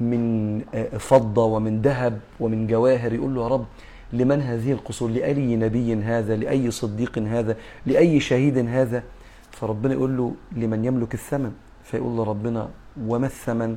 من 0.00 0.60
آه، 0.74 0.96
فضة 0.98 1.44
ومن 1.44 1.82
ذهب 1.82 2.20
ومن 2.40 2.66
جواهر 2.66 3.12
يقول 3.12 3.34
له 3.34 3.42
يا 3.42 3.48
رب 3.48 3.66
لمن 4.12 4.42
هذه 4.42 4.72
القصور؟ 4.72 5.10
لأي 5.10 5.56
نبي 5.56 5.94
هذا؟ 5.94 6.36
لأي 6.36 6.70
صديق 6.70 7.18
هذا؟ 7.18 7.56
لأي 7.86 8.20
شهيد 8.20 8.58
هذا؟ 8.58 9.02
فربنا 9.50 9.92
يقول 9.94 10.16
له 10.16 10.34
لمن 10.52 10.84
يملك 10.84 11.14
الثمن. 11.14 11.52
فيقول 11.84 12.16
له 12.16 12.24
ربنا 12.24 12.68
وما 13.00 13.26
الثمن؟ 13.26 13.76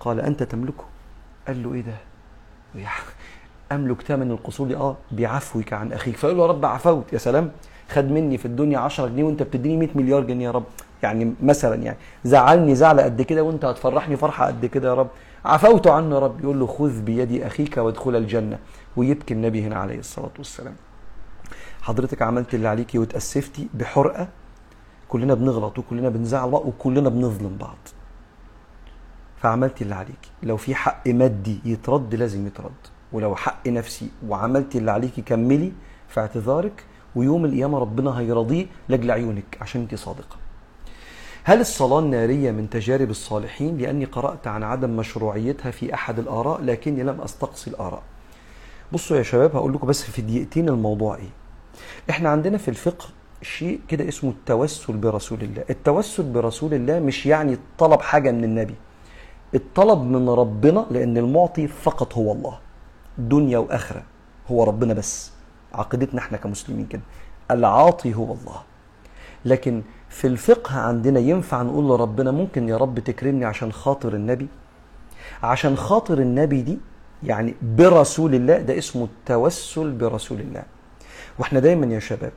قال 0.00 0.20
أنت 0.20 0.42
تملكه. 0.42 0.84
قال 1.46 1.62
له 1.62 1.74
إيه 1.74 1.80
ده؟ 1.80 1.94
أملك 3.72 4.02
ثمن 4.02 4.30
القصور؟ 4.30 4.76
آه 4.76 4.96
بعفوك 5.12 5.72
عن 5.72 5.92
أخيك. 5.92 6.16
فقال 6.16 6.36
له 6.36 6.42
يا 6.42 6.48
رب 6.48 6.64
عفوت 6.64 7.12
يا 7.12 7.18
سلام. 7.18 7.50
خد 7.90 8.10
مني 8.10 8.38
في 8.38 8.44
الدنيا 8.44 8.78
10 8.78 9.06
جنيه 9.06 9.24
وانت 9.24 9.42
بتديني 9.42 9.76
100 9.76 9.88
مليار 9.94 10.20
جنيه 10.20 10.46
يا 10.46 10.50
رب. 10.50 10.64
يعني 11.02 11.34
مثلا 11.42 11.74
يعني 11.82 11.98
زعلني 12.24 12.74
زعل 12.74 13.00
قد 13.00 13.22
كده 13.22 13.42
وانت 13.42 13.64
هتفرحني 13.64 14.16
فرحة 14.16 14.46
قد 14.46 14.66
كده 14.66 14.88
يا 14.88 14.94
رب. 14.94 15.08
عفوت 15.44 15.86
عنه 15.86 16.14
يا 16.14 16.20
رب. 16.20 16.40
يقول 16.40 16.60
له 16.60 16.66
خذ 16.66 17.00
بيد 17.02 17.42
أخيك 17.42 17.76
وادخل 17.76 18.16
الجنة. 18.16 18.58
ويبكي 18.96 19.34
النبي 19.34 19.62
هنا 19.62 19.76
عليه 19.76 19.98
الصلاة 19.98 20.30
والسلام. 20.38 20.74
حضرتك 21.82 22.22
عملت 22.22 22.54
اللي 22.54 22.68
عليكي 22.68 22.98
وتاسفتي 22.98 23.68
بحرقة. 23.74 24.28
كلنا 25.08 25.34
بنغلط 25.34 25.78
وكلنا 25.78 26.08
بنزعل 26.08 26.54
وكلنا 26.54 27.08
بنظلم 27.08 27.56
بعض. 27.60 27.78
فعملتي 29.36 29.84
اللي 29.84 29.94
عليكي 29.94 30.30
لو 30.42 30.56
في 30.56 30.74
حق 30.74 31.08
مادي 31.08 31.60
يترد 31.64 32.14
لازم 32.14 32.46
يترد. 32.46 32.72
ولو 33.12 33.36
حق 33.36 33.68
نفسي 33.68 34.10
وعملتي 34.28 34.78
اللي 34.78 34.90
عليكي 34.90 35.22
كملي 35.22 35.72
في 36.08 36.20
اعتذارك 36.20 36.84
ويوم 37.16 37.44
القيامة 37.44 37.78
ربنا 37.78 38.18
هيرضيه 38.20 38.66
لأجل 38.88 39.10
عيونك 39.10 39.58
عشان 39.60 39.80
انت 39.80 39.94
صادقة. 39.94 40.36
هل 41.44 41.60
الصلاة 41.60 41.98
النارية 41.98 42.50
من 42.50 42.70
تجارب 42.70 43.10
الصالحين؟ 43.10 43.78
لأني 43.78 44.04
قرأت 44.04 44.46
عن 44.46 44.62
عدم 44.62 44.96
مشروعيتها 44.96 45.70
في 45.70 45.94
أحد 45.94 46.18
الآراء 46.18 46.62
لكني 46.62 47.02
لم 47.02 47.20
أستقصي 47.20 47.70
الآراء. 47.70 48.02
بصوا 48.92 49.16
يا 49.16 49.22
شباب 49.22 49.56
هقول 49.56 49.74
لكم 49.74 49.86
بس 49.86 50.02
في 50.02 50.22
دقيقتين 50.22 50.68
الموضوع 50.68 51.16
إيه. 51.16 51.30
إحنا 52.10 52.28
عندنا 52.28 52.58
في 52.58 52.68
الفقه 52.68 53.06
شيء 53.42 53.80
كده 53.88 54.08
اسمه 54.08 54.30
التوسل 54.30 54.96
برسول 54.96 55.42
الله. 55.42 55.64
التوسل 55.70 56.22
برسول 56.22 56.74
الله 56.74 56.98
مش 57.00 57.26
يعني 57.26 57.58
طلب 57.78 58.00
حاجة 58.00 58.30
من 58.30 58.44
النبي. 58.44 58.74
الطلب 59.54 60.02
من 60.02 60.28
ربنا 60.28 60.86
لأن 60.90 61.16
المعطي 61.18 61.68
فقط 61.68 62.14
هو 62.14 62.32
الله. 62.32 62.58
دنيا 63.18 63.58
وآخرة 63.58 64.02
هو 64.50 64.64
ربنا 64.64 64.94
بس. 64.94 65.35
عقيدتنا 65.76 66.20
إحنا 66.20 66.38
كمسلمين 66.38 66.86
كده. 66.86 67.02
العاطي 67.50 68.14
هو 68.14 68.24
الله. 68.32 68.62
لكن 69.44 69.82
في 70.08 70.26
الفقه 70.26 70.76
عندنا 70.78 71.20
ينفع 71.20 71.62
نقول 71.62 71.84
لربنا 71.84 72.30
ممكن 72.30 72.68
يا 72.68 72.76
رب 72.76 72.98
تكرمني 72.98 73.44
عشان 73.44 73.72
خاطر 73.72 74.14
النبي؟ 74.14 74.46
عشان 75.42 75.76
خاطر 75.76 76.18
النبي 76.18 76.62
دي 76.62 76.78
يعني 77.22 77.54
برسول 77.62 78.34
الله 78.34 78.58
ده 78.58 78.78
اسمه 78.78 79.04
التوسل 79.04 79.92
برسول 79.92 80.40
الله. 80.40 80.62
وإحنا 81.38 81.60
دايما 81.60 81.86
يا 81.94 81.98
شباب 81.98 82.32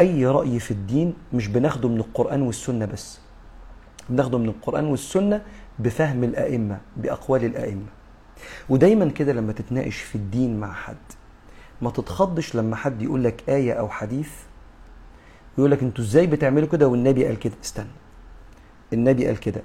أي 0.00 0.26
رأي 0.26 0.58
في 0.58 0.70
الدين 0.70 1.14
مش 1.32 1.48
بناخده 1.48 1.88
من 1.88 1.96
القرآن 1.96 2.42
والسنة 2.42 2.84
بس. 2.86 3.18
بناخده 4.08 4.38
من 4.38 4.48
القرآن 4.48 4.84
والسنة 4.86 5.42
بفهم 5.78 6.24
الأئمة 6.24 6.78
بأقوال 6.96 7.44
الأئمة. 7.44 7.86
ودايما 8.68 9.08
كده 9.08 9.32
لما 9.32 9.52
تتناقش 9.52 9.96
في 9.96 10.14
الدين 10.14 10.60
مع 10.60 10.72
حد 10.72 10.96
ما 11.82 11.90
تتخضش 11.90 12.54
لما 12.54 12.76
حد 12.76 13.02
يقول 13.02 13.24
لك 13.24 13.44
آية 13.48 13.72
أو 13.72 13.88
حديث 13.88 14.30
يقول 15.58 15.70
لك 15.70 15.82
أنتوا 15.82 16.04
إزاي 16.04 16.26
بتعملوا 16.26 16.68
كده؟ 16.68 16.88
والنبي 16.88 17.26
قال 17.26 17.38
كده. 17.38 17.54
استنى. 17.64 17.88
النبي 18.92 19.26
قال 19.26 19.40
كده. 19.40 19.62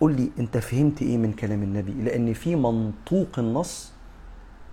قول 0.00 0.16
لي 0.16 0.30
انت 0.38 0.58
فهمت 0.58 1.02
إيه 1.02 1.16
من 1.16 1.32
كلام 1.32 1.62
النبي؟ 1.62 1.92
لأن 1.92 2.32
في 2.32 2.56
منطوق 2.56 3.38
النص 3.38 3.92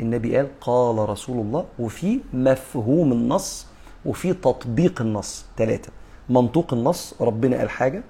النبي 0.02 0.38
قال 0.38 0.60
قال 0.62 1.10
رسول 1.10 1.40
الله 1.40 1.66
وفي 1.80 2.20
مفهوم 2.34 3.12
النص 3.12 3.68
وفي 4.06 4.34
تطبيق 4.34 5.02
النص. 5.02 5.46
ثلاثة 5.58 5.92
منطوق 6.30 6.74
النص 6.74 7.16
ربنا 7.22 7.58
قال 7.58 7.70
حاجة. 7.70 8.04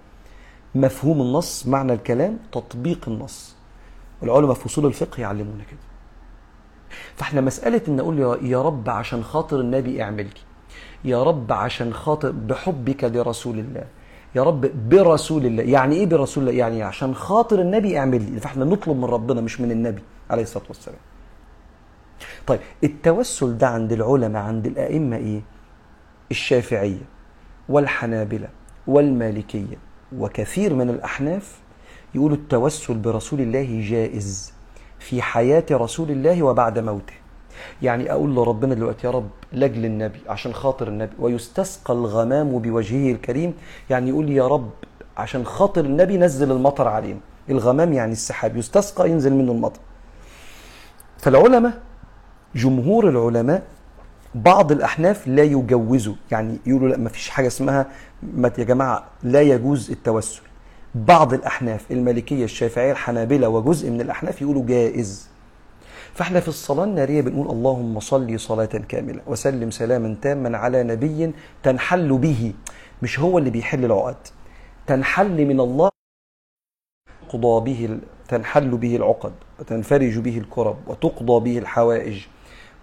مفهوم 0.75 1.21
النص 1.21 1.67
معنى 1.67 1.93
الكلام 1.93 2.39
تطبيق 2.51 3.10
النص. 3.10 3.55
العلماء 4.24 4.53
في 4.53 4.65
أصول 4.65 4.86
الفقه 4.86 5.21
يعلمونا 5.21 5.63
كده. 5.63 5.90
فاحنا 7.22 7.42
مسألة 7.42 7.82
إن 7.88 8.00
أقول 8.00 8.40
يا 8.42 8.62
رب 8.62 8.90
عشان 8.90 9.24
خاطر 9.24 9.60
النبي 9.60 10.04
اعمل 10.04 10.24
لي 10.24 10.32
يا 11.12 11.24
رب 11.24 11.51
عشان 11.54 11.94
خاطر 11.94 12.32
بحبك 12.32 13.04
لرسول 13.04 13.60
الله. 13.60 13.84
يا 14.36 14.44
رب 14.44 14.90
برسول 14.90 15.46
الله. 15.46 15.63
يعني 15.63 15.96
إيه 15.96 16.06
برسول 16.06 16.44
الله؟ 16.44 16.60
يعني 16.60 16.84
عشان 16.84 17.16
خاطر 17.16 17.62
النبي 17.62 17.98
اعمل 17.98 18.32
لي. 18.32 18.40
فاحنا 18.40 18.66
نطلب 18.66 18.98
من 18.98 19.06
ربنا 19.06 19.42
مش 19.42 19.62
من 19.62 19.72
النبي 19.72 20.01
عليه 20.30 20.44
الصلاة 20.44 20.63
والسلام. 20.68 20.98
طيب 22.48 22.60
التوسل 22.84 23.58
ده 23.58 23.68
عند 23.68 23.92
العلماء 23.92 24.44
عند 24.44 24.68
الأئمة 24.68 25.16
إيه؟ 25.18 25.42
الشافعية 26.32 27.06
والحنابلة 27.70 28.50
والمالكية. 28.88 29.78
وكثير 30.18 30.74
من 30.74 30.90
الأحناف 30.90 31.60
يقولوا 32.16 32.38
التوسل 32.38 32.98
برسول 32.98 33.42
الله 33.42 33.82
جائز. 33.90 34.54
في 35.01 35.22
حياة 35.22 35.65
رسول 35.72 36.12
الله 36.12 36.43
وبعد 36.43 36.79
موته. 36.79 37.13
يعني 37.81 38.12
أقول 38.12 38.36
لربنا 38.36 38.75
دلوقتي 38.75 39.08
يا 39.08 39.12
رب 39.12 39.29
لجل 39.53 39.86
النبي 39.86 40.20
عشان 40.29 40.53
خاطر 40.53 40.88
النبي 40.88 41.13
ويستسقى 41.20 41.93
الغمام 41.93 42.60
بوجهه 42.60 43.12
الكريم. 43.12 43.53
يعني 43.89 44.10
يقول 44.10 44.29
يا 44.29 44.48
رب 44.48 44.70
عشان 45.17 45.46
خاطر 45.46 45.86
النبي 45.86 46.17
نزل 46.17 46.51
المطر 46.51 46.88
علينا. 46.88 47.20
الغمام 47.50 47.93
يعني 47.93 48.12
السحاب 48.12 48.58
يستسقى 48.58 49.10
ينزل 49.10 49.34
منه 49.34 49.51
المطر. 49.51 49.79
فالعلماء 51.17 51.74
جمهور 52.55 53.10
العلماء 53.10 53.63
بعض 54.36 54.72
الأحناف 54.72 55.27
لا 55.27 55.43
يجوزوا 55.43 56.15
يعني 56.31 56.58
يقولوا 56.65 56.89
لا 56.89 56.98
ما 56.98 57.10
فيش 57.10 57.29
حاجة 57.29 57.48
اسمها 57.48 57.86
يا 58.58 58.63
جماعة 58.63 59.03
لا 59.24 59.41
يجوز 59.41 59.91
التوسل. 59.91 60.41
بعض 60.95 61.33
الأحناف 61.33 61.91
المالكيه 61.91 62.43
الشافعية 62.43 62.91
الحنابلة 62.91 63.50
وجزء 63.50 63.89
من 63.89 64.01
الأحناف 64.01 64.41
يقولوا 64.41 64.65
جائز. 64.65 65.29
فإحنا 66.13 66.39
في 66.39 66.48
الصلاة 66.48 66.83
النارية 66.83 67.21
بنقول 67.21 67.50
اللهم 67.50 68.00
صل 68.00 68.39
صلاة 68.39 68.65
كاملة 68.65 69.21
وسلم 69.27 69.71
سلاما 69.71 70.15
تاما 70.21 70.57
على 70.57 70.83
نبي 70.83 71.31
تنحل 71.63 72.17
به. 72.17 72.53
مش 73.01 73.19
هو 73.19 73.38
اللي 73.38 73.50
بيحل 73.50 73.86
العقد. 73.86 74.27
تنحل 74.88 75.45
من 75.45 75.60
الله 75.60 75.89
تقضى 77.29 77.74
به 77.74 78.00
تنحل 78.27 78.77
به 78.77 78.95
العقد 78.95 79.33
وتنفرج 79.60 80.19
به 80.19 80.38
الكرب 80.38 80.77
وتقضى 80.88 81.51
به 81.51 81.57
الحوائج 81.60 82.25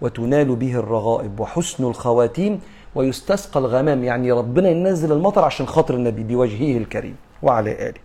وتنال 0.00 0.56
به 0.56 0.74
الرغائب 0.74 1.40
وحسن 1.40 1.84
الخواتيم 1.84 2.60
ويستسقى 2.94 3.60
الغمام. 3.60 4.04
يعني 4.04 4.32
ربنا 4.32 4.68
ينزل 4.68 5.12
المطر 5.12 5.44
عشان 5.44 5.66
خاطر 5.66 5.94
النبي 5.94 6.22
بوجهه 6.22 6.78
الكريم. 6.78 7.16
وعلى 7.42 7.88
آله. 7.88 8.00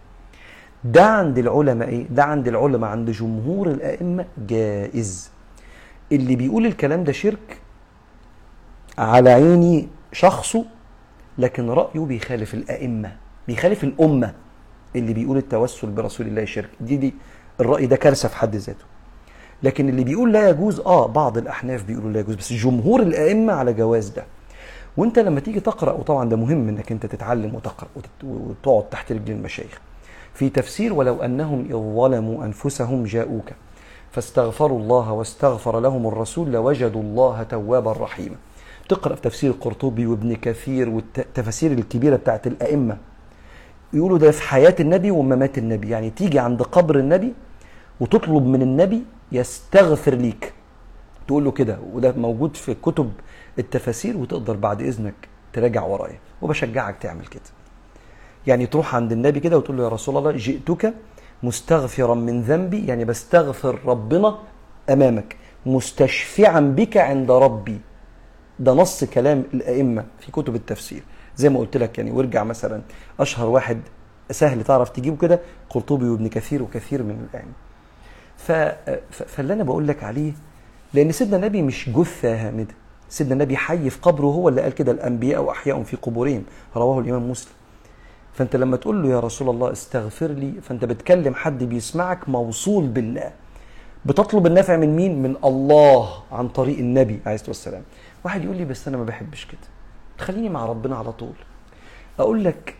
ده 0.84 1.06
عند 1.06 1.38
العلماء 1.38 1.90
إيه؟ 1.90 2.06
ده 2.10 2.24
عند 2.24 2.48
العلماء 2.48 2.90
عند 2.90 3.10
جمهور 3.10 3.68
الأئمة 3.68 4.26
جائز. 4.48 5.32
اللي 6.12 6.36
بيقول 6.36 6.66
الكلام 6.66 7.04
ده 7.04 7.12
شرك 7.12 7.58
على 8.98 9.30
عيني 9.30 9.88
شخصه 10.12 10.66
لكن 11.38 11.70
رأيه 11.70 12.00
بيخالف 12.00 12.54
الأئمة 12.54 13.12
بيخالف 13.48 13.84
الأمة. 13.84 14.34
اللي 14.96 15.14
بيقول 15.14 15.38
التوسل 15.38 15.90
برسول 15.92 16.28
الله 16.28 16.46
شرك. 16.46 16.70
دي 16.80 16.98
دي 16.98 17.14
الرأي 17.60 17.86
ده 17.86 17.96
كارثة 17.96 18.30
في 18.30 18.36
حد 18.36 18.56
ذاته. 18.56 18.86
لكن 19.64 19.90
اللي 19.90 20.04
بيقول 20.04 20.34
لا 20.34 20.50
يجوز 20.50 20.80
آه 20.80 21.08
بعض 21.08 21.38
الأحناف 21.38 21.84
بيقولوا 21.84 22.12
لا 22.12 22.20
يجوز 22.20 22.36
بس 22.36 22.54
جمهور 22.54 23.02
الأئمة 23.02 23.54
على 23.54 23.74
جواز 23.74 24.10
ده. 24.10 24.24
وانت 24.98 25.20
لما 25.20 25.40
تيجي 25.40 25.60
تقرأ 25.60 25.92
وطبعا 25.92 26.30
ده 26.30 26.38
مهم 26.38 26.70
إنك 26.70 26.92
أنت 26.92 27.06
تتعلم 27.06 27.56
وتقرأ 27.56 27.88
وتقعد 28.24 28.90
تحت 28.90 29.12
رجل 29.12 29.34
المشايخ. 29.34 29.82
في 30.34 30.50
تفسير 30.50 30.94
ولو 30.94 31.22
أنهم 31.22 31.66
إذ 31.70 31.74
ظلموا 31.74 32.46
أنفسهم 32.46 33.04
جاءوك. 33.04 33.50
فاستغفروا 34.12 34.80
الله 34.80 35.12
واستغفر 35.12 35.80
لهم 35.80 36.08
الرسول 36.08 36.52
لوجدوا 36.52 37.02
الله 37.02 37.44
توابا 37.44 37.92
رحيما. 37.92 38.36
تقرأ 38.90 39.16
في 39.16 39.22
تفسير 39.22 39.52
القرطبي 39.52 40.06
وابن 40.06 40.36
كثير 40.36 40.90
والتفاسير 40.90 41.72
الكبيرة 41.72 42.16
بتاعت 42.16 42.48
الأئمة. 42.48 42.98
يقولوا 43.94 44.18
ده 44.18 44.32
في 44.32 44.42
حياة 44.42 44.76
النبي 44.80 45.12
وممات 45.12 45.58
النبي. 45.58 45.90
يعني 45.90 46.10
تيجي 46.10 46.40
عند 46.40 46.62
قبر 46.62 47.00
النبي 47.00 47.34
وتطلب 48.00 48.46
من 48.46 48.62
النبي 48.62 49.04
يستغفر 49.32 50.14
ليك. 50.14 50.54
تقول 51.28 51.44
له 51.44 51.52
كده. 51.52 51.78
وده 51.94 52.12
موجود 52.12 52.56
في 52.56 52.74
كتب 52.74 53.12
التفاسير 53.60 54.18
وتقدر 54.18 54.56
بعد 54.56 54.82
إذنك 54.82 55.14
تراجع 55.54 55.84
ورايا 55.84 56.20
وبشجعك 56.42 56.96
تعمل 57.02 57.26
كده. 57.26 57.42
يعني 58.48 58.66
تروح 58.66 58.96
عند 58.96 59.12
النبي 59.12 59.40
كده 59.40 59.58
وتقول 59.58 59.78
له 59.78 59.84
يا 59.84 59.90
رسول 59.90 60.18
الله 60.18 60.32
جئتك 60.32 60.94
مستغفرا 61.44 62.16
من 62.16 62.42
ذنبي 62.42 62.88
يعني 62.88 63.06
بستغفر 63.06 63.80
ربنا 63.86 64.40
أمامك 64.90 65.36
مستشفعا 65.66 66.60
بك 66.60 66.98
عند 66.98 67.32
ربي. 67.32 67.80
ده 68.60 68.74
نص 68.74 69.04
كلام 69.04 69.44
الأئمة 69.54 70.06
في 70.20 70.32
كتب 70.32 70.56
التفسير. 70.56 71.04
زي 71.38 71.50
ما 71.50 71.60
قلت 71.60 71.78
لك 71.78 71.98
يعني 71.98 72.12
وارجع 72.12 72.44
مثلا 72.44 72.82
أشهر 73.20 73.50
واحد 73.50 73.82
سهل 74.32 74.64
تعرف 74.64 74.90
تجيبه 74.90 75.18
كده 75.18 75.40
قرطبي 75.70 76.10
وابن 76.10 76.28
كثير 76.28 76.64
وكثير 76.64 77.04
من 77.04 77.28
الأئمة. 77.30 77.54
فاللي 79.12 79.54
أنا 79.54 79.64
بقول 79.64 79.88
لك 79.88 80.04
عليه 80.04 80.34
لأن 80.94 81.12
سيدنا 81.12 81.38
النبي 81.38 81.62
مش 81.62 81.90
جثة 81.90 82.48
هامدة. 82.48 82.74
سيدنا 83.14 83.34
النبي 83.34 83.58
حي 83.58 83.90
في 83.90 84.00
قبره 84.02 84.26
هو 84.26 84.50
اللي 84.50 84.62
قال 84.62 84.74
كده 84.74 84.92
الأنبياء 84.92 85.42
وأحياء 85.42 85.84
في 85.84 85.98
قبورهم. 85.98 86.44
رواه 86.76 87.00
الإمام 87.00 87.32
مسلم. 87.32 87.54
فأنت 88.34 88.56
لما 88.56 88.78
تقول 88.78 89.04
له 89.04 89.10
يا 89.10 89.20
رسول 89.20 89.50
الله 89.50 89.72
استغفر 89.72 90.28
لي 90.28 90.54
فأنت 90.62 90.86
بتكلم 90.86 91.36
حد 91.36 91.64
بيسمعك 91.64 92.30
موصول 92.30 92.88
بالله. 92.88 93.32
بتطلب 94.06 94.48
النفع 94.48 94.78
من 94.78 94.96
مين؟ 94.96 95.22
من 95.22 95.36
الله 95.44 96.10
عن 96.32 96.48
طريق 96.48 96.78
النبي 96.78 97.20
عليه 97.26 97.36
الصلاة 97.36 97.50
والسلام. 97.50 97.84
واحد 98.24 98.44
يقول 98.44 98.58
لي 98.58 98.66
بس 98.66 98.88
أنا 98.88 98.98
ما 98.98 99.04
بحبش 99.04 99.46
كده. 99.46 99.68
تخليني 100.18 100.50
مع 100.50 100.66
ربنا 100.66 100.96
على 100.96 101.12
طول. 101.12 101.36
أقول 102.20 102.44
لك 102.44 102.76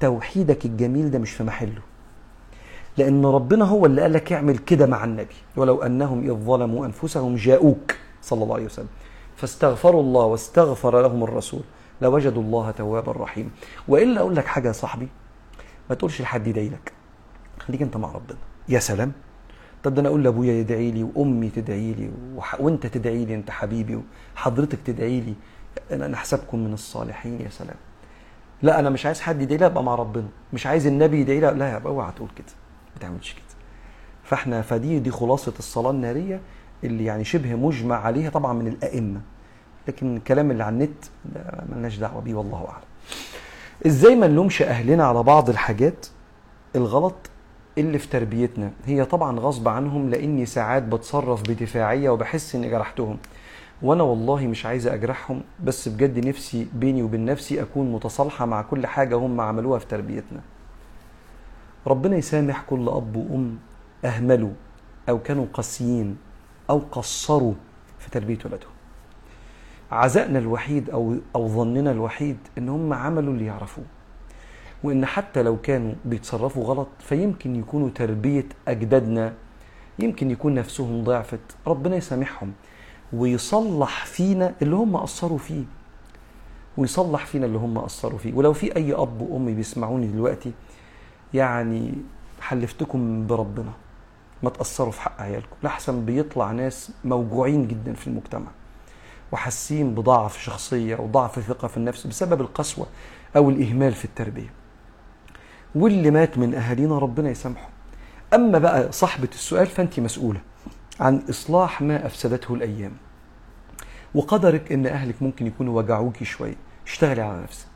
توحيدك 0.00 0.64
الجميل 0.64 1.10
ده 1.10 1.18
مش 1.18 1.30
في 1.30 1.44
محله. 1.44 1.82
لأن 2.98 3.26
ربنا 3.26 3.64
هو 3.64 3.86
اللي 3.86 4.02
قال 4.02 4.12
لك 4.12 4.32
اعمل 4.32 4.58
كده 4.58 4.86
مع 4.86 5.04
النبي. 5.04 5.36
ولو 5.56 5.82
أنهم 5.82 6.24
إذ 6.24 6.34
ظلموا 6.34 6.86
أنفسهم 6.86 7.34
جاءوك. 7.34 7.94
صلى 8.24 8.42
الله 8.42 8.54
عليه 8.54 8.64
وسلم. 8.64 8.88
فاستغفروا 9.36 10.02
الله 10.02 10.24
واستغفر 10.24 11.02
لهم 11.02 11.24
الرسول 11.24 11.60
لوجدوا 12.02 12.42
الله 12.42 12.70
توابا 12.70 13.12
رحيما 13.12 13.50
وإلا 13.88 14.20
أقول 14.20 14.36
لك 14.36 14.46
حاجة 14.46 14.68
يا 14.68 14.72
صاحبي 14.72 15.08
ما 15.90 15.94
تقولش 15.94 16.20
لحد 16.20 16.46
يدعي 16.46 16.68
لك. 16.68 16.92
خليك 17.58 17.82
أنت 17.82 17.96
مع 17.96 18.12
ربنا. 18.12 18.38
يا 18.68 18.78
سلام. 18.78 19.12
طب 19.82 19.94
ده 19.94 20.00
أنا 20.00 20.08
أقول 20.08 20.24
لأبويا 20.24 20.52
يدعي 20.52 20.90
لي 20.90 21.02
وأمي 21.02 21.48
تدعي 21.48 21.92
لي 21.92 22.10
وح... 22.36 22.60
وأنت 22.60 22.86
تدعي 22.86 23.24
لي 23.24 23.34
أنت 23.34 23.50
حبيبي 23.50 24.02
وحضرتك 24.36 24.78
تدعي 24.84 25.20
لي. 25.20 25.34
أنا 25.92 26.08
نحسبكم 26.08 26.58
من 26.58 26.72
الصالحين 26.72 27.40
يا 27.40 27.48
سلام. 27.48 27.76
لا 28.62 28.78
أنا 28.78 28.90
مش 28.90 29.06
عايز 29.06 29.20
حد 29.20 29.42
يدعي 29.42 29.58
لي 29.58 29.66
أبقى 29.66 29.84
مع 29.84 29.94
ربنا. 29.94 30.28
مش 30.52 30.66
عايز 30.66 30.86
النبي 30.86 31.20
يدعي 31.20 31.40
لي 31.40 31.50
لا 31.50 31.82
أوعى 31.86 32.12
تقول 32.16 32.28
كده. 32.36 32.54
ما 32.94 33.00
تعملش 33.00 33.32
كده. 33.32 33.42
فإحنا 34.22 34.62
فدي 34.62 34.98
دي 34.98 35.10
خلاصة 35.10 35.52
الصلاة 35.58 35.90
النارية. 35.90 36.40
اللي 36.84 37.04
يعني 37.04 37.24
شبه 37.24 37.54
مجمع 37.54 37.96
عليها 37.96 38.30
طبعا 38.30 38.52
من 38.52 38.66
الأئمة. 38.66 39.20
لكن 39.88 40.16
الكلام 40.16 40.50
اللي 40.50 40.64
على 40.64 40.72
النت 40.74 41.04
ملناش 41.68 41.96
دعوة 41.96 42.20
بيه 42.20 42.34
والله 42.34 42.58
أعلم. 42.68 42.84
إزاي 43.86 44.14
ما 44.16 44.26
نلومش 44.26 44.62
أهلنا 44.62 45.04
على 45.04 45.22
بعض 45.22 45.50
الحاجات؟ 45.50 46.06
الغلط 46.76 47.14
اللي 47.78 47.98
في 47.98 48.08
تربيتنا. 48.08 48.70
هي 48.86 49.04
طبعا 49.04 49.40
غصب 49.40 49.68
عنهم 49.68 50.10
لأني 50.10 50.46
ساعات 50.46 50.82
بتصرف 50.82 51.42
بدفاعية 51.42 52.10
وبحس 52.10 52.54
إني 52.54 52.68
جرحتهم. 52.70 53.16
وأنا 53.82 54.02
والله 54.02 54.46
مش 54.46 54.66
عايز 54.66 54.86
أجرحهم 54.86 55.42
بس 55.64 55.88
بجد 55.88 56.26
نفسي 56.26 56.66
بيني 56.74 57.02
وبين 57.02 57.24
نفسي 57.24 57.62
أكون 57.62 57.92
متصالحة 57.92 58.46
مع 58.46 58.62
كل 58.62 58.86
حاجة 58.86 59.16
هم 59.16 59.40
عملوها 59.40 59.78
في 59.78 59.86
تربيتنا. 59.86 60.40
ربنا 61.86 62.16
يسامح 62.16 62.62
كل 62.62 62.88
أب 62.88 63.16
وأم 63.16 63.58
أهملوا 64.04 64.52
أو 65.08 65.18
كانوا 65.18 65.46
قاسيين. 65.52 66.16
أو 66.70 66.78
قصروا 66.92 67.54
في 67.98 68.10
تربية 68.10 68.38
ولادهم. 68.44 68.70
عزائنا 69.92 70.38
الوحيد 70.38 70.90
أو 70.90 71.16
أو 71.34 71.48
ظننا 71.48 71.90
الوحيد 71.90 72.36
إن 72.58 72.68
هم 72.68 72.92
عملوا 72.92 73.32
اللي 73.32 73.46
يعرفوه. 73.46 73.84
وإن 74.84 75.06
حتى 75.06 75.42
لو 75.42 75.60
كانوا 75.60 75.94
بيتصرفوا 76.04 76.64
غلط 76.64 76.88
فيمكن 76.98 77.56
يكونوا 77.56 77.90
تربية 77.94 78.46
أجدادنا 78.68 79.34
يمكن 79.98 80.30
يكون 80.30 80.54
نفسهم 80.54 81.04
ضعفت 81.04 81.40
ربنا 81.66 81.96
يسامحهم 81.96 82.52
ويصلح 83.12 84.06
فينا 84.06 84.54
اللي 84.62 84.76
هم 84.76 84.96
قصروا 84.96 85.38
فيه. 85.38 85.64
ويصلح 86.76 87.26
فينا 87.26 87.46
اللي 87.46 87.58
هم 87.58 87.78
قصروا 87.78 88.18
فيه. 88.18 88.34
ولو 88.34 88.52
في 88.52 88.76
أي 88.76 88.92
أب 88.92 89.20
وأم 89.20 89.54
بيسمعوني 89.54 90.06
دلوقتي 90.06 90.52
يعني 91.34 91.92
حلفتكم 92.40 93.26
بربنا. 93.26 93.72
ما 94.44 94.50
تأثروا 94.50 94.92
في 94.92 95.00
حق 95.00 95.20
عيالكم. 95.20 95.56
لحسن 95.62 96.04
بيطلع 96.04 96.52
ناس 96.52 96.90
موجوعين 97.04 97.68
جدا 97.68 97.92
في 97.92 98.06
المجتمع 98.06 98.50
وحاسين 99.32 99.94
بضعف 99.94 100.38
شخصية 100.38 100.96
وضعف 100.96 101.40
ثقة 101.40 101.68
في 101.68 101.76
النفس 101.76 102.06
بسبب 102.06 102.40
القسوة 102.40 102.86
أو 103.36 103.50
الإهمال 103.50 103.92
في 103.92 104.04
التربية. 104.04 104.52
واللي 105.74 106.10
مات 106.10 106.38
من 106.38 106.54
أهالينا 106.54 106.98
ربنا 106.98 107.30
يسامحه. 107.30 107.68
أما 108.34 108.58
بقى 108.58 108.92
صاحبة 108.92 109.28
السؤال 109.32 109.66
فأنت 109.66 110.00
مسؤولة 110.00 110.40
عن 111.00 111.22
إصلاح 111.30 111.82
ما 111.82 112.06
أفسدته 112.06 112.54
الأيام. 112.54 112.92
وقدرك 114.14 114.72
إن 114.72 114.86
أهلك 114.86 115.22
ممكن 115.22 115.46
يكونوا 115.46 115.76
وجعوكي 115.76 116.24
شوية. 116.24 116.56
اشتغلي 116.86 117.22
على 117.22 117.42
نفسك. 117.42 117.68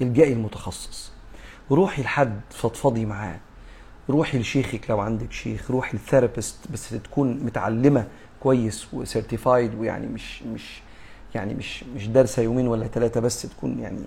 الجئي 0.00 0.32
المتخصص. 0.32 1.12
روحي 1.70 2.02
لحد 2.02 2.40
فضفضي 2.50 3.04
معاه. 3.06 3.38
روحي 4.10 4.38
لشيخك 4.38 4.90
لو 4.90 5.00
عندك 5.00 5.32
شيخ 5.32 5.70
روحي 5.70 5.96
لل 5.96 6.07
therapist 6.07 6.58
بس 6.72 6.90
تكون 6.90 7.40
متعلمة 7.44 8.06
كويس 8.40 8.94
و 8.94 9.02
certified 9.02 9.74
ويعني 9.74 10.06
مش 10.06 10.42
مش 10.42 10.80
يعني 11.34 11.54
مش 11.54 11.84
مش 11.84 12.08
دارسة 12.08 12.42
يومين 12.42 12.68
ولا 12.68 12.86
ثلاثة 12.86 13.20
بس 13.20 13.42
تكون 13.42 13.78
يعني 13.78 14.00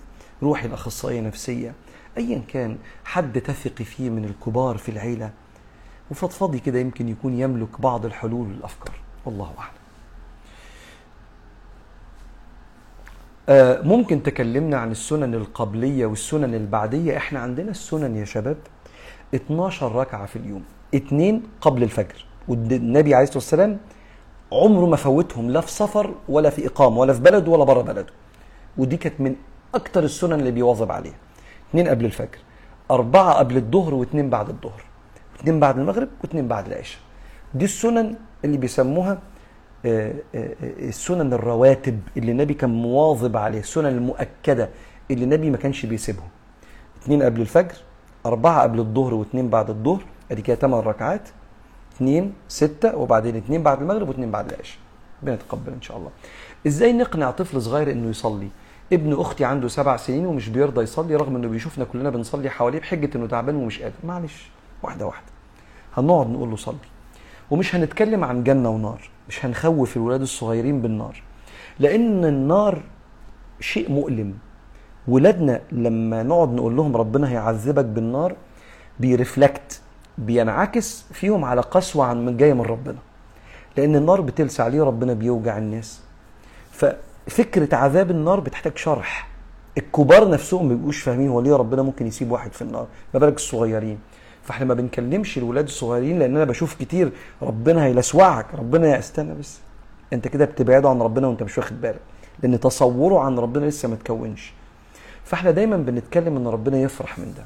روحي 0.44 0.68
لاخصائيه 0.68 1.22
نفسية. 1.22 1.74
ايا 2.18 2.42
كان 2.48 2.78
حد 3.06 3.42
تثقي 3.42 3.84
فيه 3.86 4.10
من 4.10 4.26
الكبار 4.26 4.78
في 4.78 4.90
العيلة 4.90 5.32
وفضفضي 6.12 6.60
كده 6.60 6.80
يمكن 6.80 7.10
يكون 7.10 7.40
يملك 7.40 7.82
بعض 7.82 8.06
الحلول 8.06 8.48
والأفكار. 8.48 8.96
والله 9.26 9.52
أعلم. 9.60 9.72
آه 13.50 13.82
ممكن 13.82 14.24
تكلمنا 14.24 14.78
عن 14.78 14.92
السنن 14.92 15.34
القبلية 15.34 16.06
والسنن 16.06 16.54
البعدية؟ 16.56 17.18
إحنا 17.18 17.40
عندنا 17.40 17.72
السنن 17.72 18.16
يا 18.16 18.26
شباب. 18.26 18.58
12 19.36 19.96
ركعة 19.96 20.26
في 20.26 20.36
اليوم 20.36 20.64
اثنين 20.96 21.44
قبل 21.62 21.84
الفجر. 21.84 22.26
والنبي 22.48 23.16
عليه 23.16 23.24
الصلاة 23.24 23.38
والسلام 23.38 23.78
عمره 24.52 24.86
ما 24.86 24.96
فوتهم 24.96 25.50
لا 25.50 25.62
في 25.62 25.72
سفر 25.72 26.14
ولا 26.30 26.50
في 26.50 26.68
إقامة 26.68 26.98
ولا 27.00 27.14
في 27.14 27.20
بلده 27.20 27.52
ولا 27.52 27.64
بره 27.64 27.82
بلده. 27.82 28.14
ودي 28.78 28.98
كانت 28.98 29.22
من 29.22 29.36
أكتر 29.76 30.04
السنن 30.04 30.34
اللي 30.34 30.52
بيواظب 30.52 30.92
عليها. 30.92 31.16
اثنين 31.70 31.88
قبل 31.88 32.06
الفجر 32.06 32.38
أربعة 32.92 33.34
قبل 33.34 33.58
الظهر 33.58 33.94
واثنين 33.94 34.30
بعد 34.30 34.50
الظهر. 34.50 34.84
واثنين 35.38 35.60
بعد 35.60 35.80
المغرب 35.80 36.10
واثنين 36.24 36.48
بعد 36.48 36.68
العشاء. 36.68 37.02
دي 37.54 37.66
السنن 37.66 38.16
اللي 38.46 38.58
بيسموها 38.58 39.20
آه، 39.86 40.14
آه، 40.36 40.38
آه، 40.38 40.88
السنن 40.90 41.34
الرواتب 41.34 42.00
اللي 42.18 42.32
النبي 42.32 42.54
كان 42.54 42.70
مواظب 42.70 43.38
عليه 43.38 43.60
السنن 43.60 43.86
المؤكدة 43.86 44.70
اللي 45.12 45.24
النبي 45.24 45.50
ما 45.50 45.58
كانش 45.58 45.86
بيسيبهم 45.86 46.28
اثنين 47.02 47.24
قبل 47.24 47.42
الفجر 47.42 47.76
أربعة 48.26 48.62
قبل 48.62 48.80
الظهر 48.80 49.14
واثنين 49.14 49.50
بعد 49.50 49.70
الظهر 49.70 50.04
أدي 50.32 50.42
كده 50.42 50.56
ثمان 50.56 50.80
ركعات 50.80 51.30
اثنين 51.96 52.34
ستة 52.48 52.98
وبعدين 52.98 53.36
اثنين 53.36 53.64
بعد 53.64 53.82
المغرب 53.82 54.08
واثنين 54.10 54.32
بعد 54.32 54.54
العشاء. 54.54 54.78
ربنا 55.22 55.34
يتقبل 55.36 55.74
إن 55.74 55.82
شاء 55.82 55.98
الله. 55.98 56.10
إزاي 56.68 56.94
نقنع 56.94 57.32
طفل 57.32 57.62
صغير 57.62 57.92
إنه 57.92 58.10
يصلي؟ 58.10 58.48
ابن 58.94 59.20
أختي 59.20 59.46
عنده 59.46 59.68
سبع 59.68 59.98
سنين 59.98 60.26
ومش 60.26 60.50
بيرضى 60.50 60.82
يصلي 60.82 61.16
رغم 61.16 61.36
إنه 61.36 61.48
بيشوفنا 61.48 61.86
كلنا 61.86 62.10
بنصلي 62.10 62.50
حواليه 62.50 62.80
بحجة 62.80 63.18
إنه 63.18 63.28
تعبان 63.28 63.56
ومش 63.56 63.82
قادر. 63.82 63.96
معلش 64.04 64.50
واحدة 64.84 65.06
واحدة. 65.06 65.28
هنقعد 65.98 66.30
نقول 66.30 66.50
له 66.50 66.56
صلي. 66.56 66.76
ومش 67.52 67.76
هنتكلم 67.76 68.24
عن 68.24 68.44
جنة 68.44 68.70
ونار 68.70 69.10
مش 69.30 69.46
هنخوف 69.46 69.98
الولاد 69.98 70.22
الصغيرين 70.22 70.82
بالنار. 70.82 71.24
لأن 71.80 72.26
النار 72.26 72.82
شيء 73.60 73.92
مؤلم. 73.92 74.34
ولادنا 75.12 75.62
لما 75.72 76.24
نقعد 76.24 76.54
نقول 76.54 76.76
لهم 76.76 76.98
ربنا 76.98 77.30
هيعذبك 77.30 77.86
بالنار 77.86 78.36
بيرفلكت 79.00 79.82
بينعكس 80.18 81.06
فيهم 81.14 81.46
على 81.46 81.62
قسوة 81.62 82.06
عن 82.06 82.26
من 82.26 82.38
جاية 82.38 82.54
من 82.54 82.62
ربنا. 82.62 82.98
لأن 83.78 83.96
النار 83.96 84.22
بتلسع 84.22 84.68
ليه 84.68 84.84
ربنا 84.84 85.14
بيوجع 85.14 85.58
الناس. 85.58 86.02
ففكرة 86.72 87.76
عذاب 87.76 88.12
النار 88.12 88.40
بتحتاج 88.40 88.78
شرح. 88.78 89.28
الكبار 89.78 90.30
نفسهم 90.30 90.68
ما 90.68 90.76
بيبقوش 90.76 91.02
فاهمين 91.02 91.30
هو 91.30 91.42
ليه 91.42 91.56
ربنا 91.56 91.82
ممكن 91.82 92.08
يسيب 92.08 92.32
واحد 92.32 92.54
في 92.54 92.62
النار. 92.62 92.88
ما 93.14 93.20
بالك 93.20 93.36
الصغيرين. 93.36 94.00
فاحنا 94.44 94.66
ما 94.66 94.74
بنكلمش 94.74 95.38
الولاد 95.38 95.66
الصغيرين 95.66 96.20
لأن 96.20 96.36
أنا 96.36 96.46
بشوف 96.46 96.76
كتير 96.76 97.12
ربنا 97.42 97.86
هيلسوعك 97.86 98.46
ربنا 98.54 99.00
استنى 99.00 99.34
بس. 99.34 99.60
أنت 100.14 100.28
كده 100.28 100.46
بتبعده 100.46 100.90
عن 100.90 101.02
ربنا 101.02 101.28
وأنت 101.28 101.44
مش 101.44 101.58
واخد 101.58 101.82
بالك. 101.82 102.00
لأن 102.44 102.60
تصوره 102.60 103.20
عن 103.20 103.40
ربنا 103.40 103.66
لسه 103.66 103.90
ما 103.90 103.96
تكونش. 103.96 104.54
فاحنا 105.32 105.52
دايما 105.52 105.78
بنتكلم 105.78 106.38
إن 106.38 106.48
ربنا 106.48 106.78
يفرح 106.78 107.20
من 107.20 107.34
ده. 107.38 107.46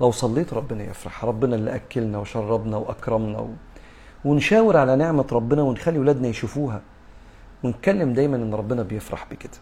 لو 0.00 0.10
صليت 0.10 0.54
ربنا 0.54 0.84
يفرح 0.84 1.24
ربنا 1.24 1.56
اللي 1.56 1.74
أكلنا 1.74 2.18
وشربنا 2.18 2.76
وأكرمنا 2.76 3.38
و... 3.38 3.48
ونشاور 4.24 4.76
على 4.76 4.96
نعمة 4.96 5.26
ربنا 5.32 5.62
ونخلي 5.62 5.98
ولادنا 5.98 6.28
يشوفوها 6.28 6.82
ونتكلم 7.64 8.12
دايما 8.12 8.36
إن 8.36 8.54
ربنا 8.54 8.82
بيفرح 8.82 9.26
بكده. 9.30 9.58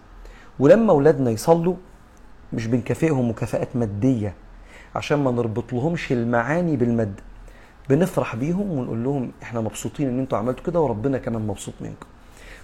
ولما 0.58 0.92
ولادنا 0.92 1.30
يصلوا 1.30 1.74
مش 2.52 2.66
بنكافئهم 2.66 3.30
مكافآت 3.30 3.76
مادية 3.76 4.34
عشان 4.94 5.18
ما 5.18 5.30
نربط 5.30 5.72
لهمش 5.72 6.12
المعاني 6.12 6.76
بالمادة 6.76 7.22
بنفرح 7.88 8.36
بيهم 8.36 8.70
ونقول 8.70 9.04
لهم 9.04 9.32
إحنا 9.42 9.60
مبسوطين 9.60 10.08
إن 10.08 10.18
أنتوا 10.18 10.38
عملتوا 10.38 10.64
كده 10.64 10.80
وربنا 10.80 11.18
كمان 11.18 11.46
مبسوط 11.46 11.74
منكم. 11.80 12.06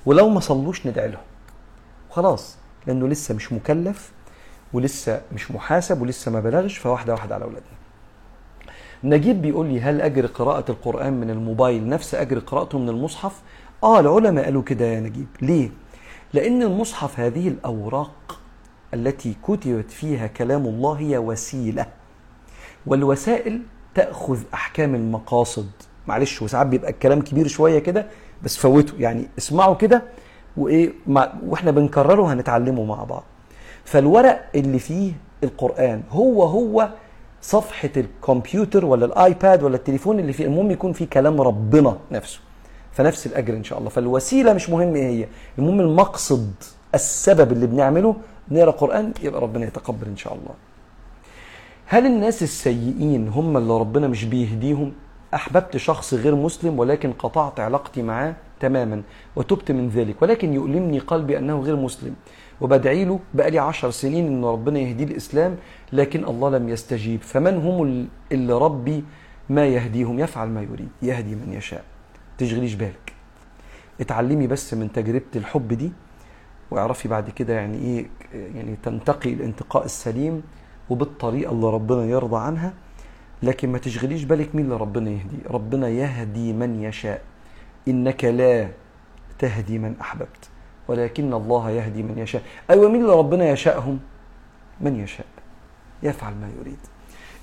ولو 0.07 0.29
ما 0.29 0.41
صلوش 0.41 0.87
ندعي 0.87 1.09
لهم. 1.09 1.23
وخلاص 2.11 2.57
لأنه 2.87 3.09
لسه 3.09 3.35
مش 3.35 3.53
مكلف 3.53 4.13
ولسه 4.75 5.23
مش 5.35 5.51
محاسب 5.51 6.03
ولسه 6.03 6.31
ما 6.31 6.41
بلغش 6.41 6.79
فواحدة 6.79 7.13
واحدة 7.13 7.35
على 7.35 7.45
أولادنا. 7.45 7.69
نجيب 9.05 9.43
بيقول 9.43 9.67
لي 9.67 9.81
هل 9.81 10.01
اجر 10.01 10.27
قراءة 10.27 10.71
القرآن 10.71 11.13
من 11.13 11.31
الموبايل؟ 11.31 11.89
نفس 11.89 12.15
اجر 12.15 12.39
قراءته 12.39 12.79
من 12.79 12.89
المصحف؟ 12.89 13.41
آه 13.83 14.01
العلماء 14.01 14.45
قالوا 14.45 14.63
كده 14.63 14.85
يا 14.85 15.01
نجيب. 15.01 15.27
ليه؟ 15.43 15.71
لأن 16.35 16.63
المصحف 16.63 17.21
هذه 17.21 17.49
الأوراق 17.49 18.41
التي 18.95 19.35
كتبت 19.43 19.91
فيها 19.91 20.27
كلام 20.27 20.67
الله 20.67 20.93
هي 20.93 21.19
وسيلة. 21.19 21.87
والوسائل 22.87 23.63
تأخذ 23.95 24.39
أحكام 24.55 24.95
المقاصد. 24.95 25.71
معلش 26.07 26.43
وساعات 26.43 26.67
بيبقى 26.67 26.91
الكلام 26.91 27.21
كبير 27.23 27.47
شوية 27.47 27.79
كده 27.79 28.07
بس 28.43 28.57
فوته. 28.57 28.95
يعني 28.99 29.29
اسمعوا 29.39 29.75
كده 29.75 30.03
وإيه 30.57 30.93
وإحنا 31.47 31.71
بنكرره 31.71 32.33
هنتعلمه 32.33 32.85
مع 32.85 33.05
بعض. 33.05 33.25
فالورق 33.85 34.47
اللي 34.55 34.79
فيه 34.79 35.13
القرآن 35.45 36.03
هو 36.11 36.43
هو 36.43 36.89
صفحة 37.43 37.91
الكمبيوتر 37.97 38.85
ولا 38.85 39.07
الآيباد 39.07 39.63
ولا 39.63 39.77
التليفون 39.77 40.19
اللي 40.21 40.33
فيه 40.33 40.45
المهم 40.45 40.71
يكون 40.71 40.93
فيه 40.93 41.07
كلام 41.07 41.41
ربنا 41.41 41.97
نفسه. 42.13 42.41
فنفس 42.93 43.27
الأجر 43.27 43.55
إن 43.55 43.65
شاء 43.65 43.79
الله. 43.79 43.91
فالوسيلة 43.91 44.53
مش 44.53 44.71
مهم 44.71 44.95
إيه 44.97 45.07
هي. 45.07 45.27
المهم 45.59 45.81
المقصد 45.81 46.53
السبب 46.95 47.53
اللي 47.53 47.67
بنعمله 47.67 48.17
نقرأ 48.51 48.71
قرآن 48.71 49.13
يبقى 49.23 49.41
ربنا 49.41 49.67
يتقبل 49.67 50.07
إن 50.07 50.17
شاء 50.17 50.33
الله. 50.33 50.55
هل 51.87 52.07
الناس 52.07 52.43
السيئين 52.43 53.29
هم 53.29 53.57
اللي 53.57 53.73
ربنا 53.73 54.09
مش 54.09 54.25
بيهديهم؟ 54.25 54.93
أحببت 55.35 55.77
شخص 55.77 56.15
غير 56.15 56.35
مسلم 56.35 56.79
ولكن 56.79 57.13
قطعت 57.13 57.61
علاقتي 57.61 58.03
معاه؟ 58.03 58.35
تماما 58.65 59.03
وتبت 59.37 59.69
من 59.73 59.89
ذلك. 59.89 60.23
ولكن 60.23 60.49
يؤلمني 60.53 60.99
قلبي 60.99 61.39
أنه 61.39 61.61
غير 61.61 61.77
مسلم. 61.77 62.15
وبدعي 62.61 63.05
له 63.05 63.21
بقالي 63.35 63.59
عشر 63.59 63.91
سنين 63.91 64.27
أن 64.27 64.45
ربنا 64.45 64.79
يهديه 64.79 65.05
الإسلام 65.05 65.57
لكن 65.93 66.25
الله 66.25 66.49
لم 66.51 66.69
يستجيب. 66.69 67.21
فمن 67.23 67.55
هم 67.67 68.09
اللي 68.33 68.55
ربي؟ 68.67 69.05
ما 69.49 69.67
يهديهم؟ 69.67 70.19
يفعل 70.19 70.49
ما 70.49 70.63
يريد. 70.63 70.89
يهدي 71.03 71.35
من 71.35 71.53
يشاء. 71.53 71.85
تشغليش 72.39 72.75
بالك. 72.75 73.13
اتعلمي 74.01 74.47
بس 74.47 74.75
من 74.75 74.93
تجربة 74.93 75.33
الحب 75.37 75.69
دي 75.73 75.93
واعرفي 76.71 77.09
بعد 77.09 77.31
كده 77.31 77.55
يعني 77.55 77.79
إيه 77.79 78.07
يعني 78.55 78.77
تنتقي 78.83 79.33
الانتقاء 79.33 79.85
السليم 79.85 80.43
وبالطريقة 80.91 81.53
اللي 81.53 81.67
ربنا 81.67 82.05
يرضى 82.05 82.37
عنها. 82.37 82.73
لكن 83.43 83.73
ما 83.73 83.79
تشغليش 83.79 84.25
بالك 84.25 84.55
مين 84.55 84.65
اللي 84.65 84.77
ربنا 84.77 85.11
يهدي. 85.11 85.39
ربنا 85.51 85.89
يهدي 85.89 86.53
من 86.53 86.83
يشاء. 86.83 87.23
إنك 87.89 88.25
لا 88.25 88.69
تهدي 89.39 89.79
من 89.79 89.95
أحببت 90.01 90.49
ولكن 90.89 91.35
الله 91.35 91.71
يهدي 91.71 92.03
من 92.03 92.19
يشاء. 92.19 92.43
أيوة 92.71 92.89
مين 92.89 93.03
اللي 93.03 93.13
ربنا 93.13 93.51
يشاءهم؟ 93.51 93.99
من 94.81 95.01
يشاء 95.01 95.27
يفعل 96.03 96.35
ما 96.35 96.51
يريد. 96.61 96.79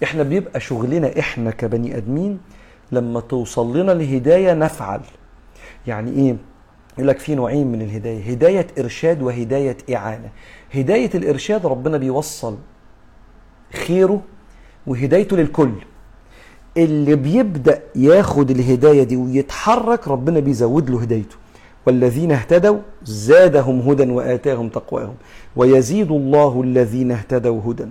إحنا 0.03 0.23
بيبقى 0.23 0.59
شغلنا 0.59 1.19
إحنا 1.19 1.51
كبني 1.51 1.97
أدمين 1.97 2.39
لما 2.91 3.19
توصل 3.19 3.77
لنا 3.77 3.91
الهداية 3.91 4.53
نفعل. 4.53 5.01
يعني 5.87 6.11
إيه؟ 6.11 6.35
يقول 6.93 7.07
لك 7.07 7.19
في 7.19 7.35
نوعين 7.35 7.67
من 7.67 7.81
الهداية 7.81 8.31
هداية 8.31 8.67
إرشاد 8.79 9.21
وهداية 9.21 9.77
إعانة. 9.95 10.29
هداية 10.75 11.09
الإرشاد 11.15 11.65
ربنا 11.65 11.97
بيوصل 11.97 12.57
خيره 13.73 14.21
وهدايته 14.87 15.37
للكل. 15.37 15.71
اللي 16.77 17.15
بيبدأ 17.15 17.81
ياخد 17.95 18.51
الهداية 18.51 19.03
دي 19.03 19.15
ويتحرك 19.17 20.07
ربنا 20.07 20.39
بيزود 20.39 20.89
له 20.89 21.01
هدايته. 21.01 21.35
والذين 21.85 22.31
اهتدوا 22.31 22.79
زادهم 23.03 23.79
هدى 23.79 24.11
وآتاهم 24.11 24.69
تقواهم. 24.69 25.15
ويزيد 25.55 26.11
الله 26.11 26.61
الذين 26.61 27.11
اهتدوا 27.11 27.61
هدى. 27.65 27.87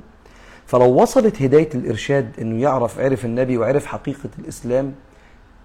فلو 0.66 1.02
وصلت 1.02 1.42
هداية 1.42 1.68
الإرشاد 1.74 2.30
إنه 2.40 2.62
يعرف 2.62 3.00
عرف 3.00 3.24
النبي 3.24 3.58
وعرف 3.58 3.86
حقيقة 3.86 4.28
الإسلام 4.38 4.92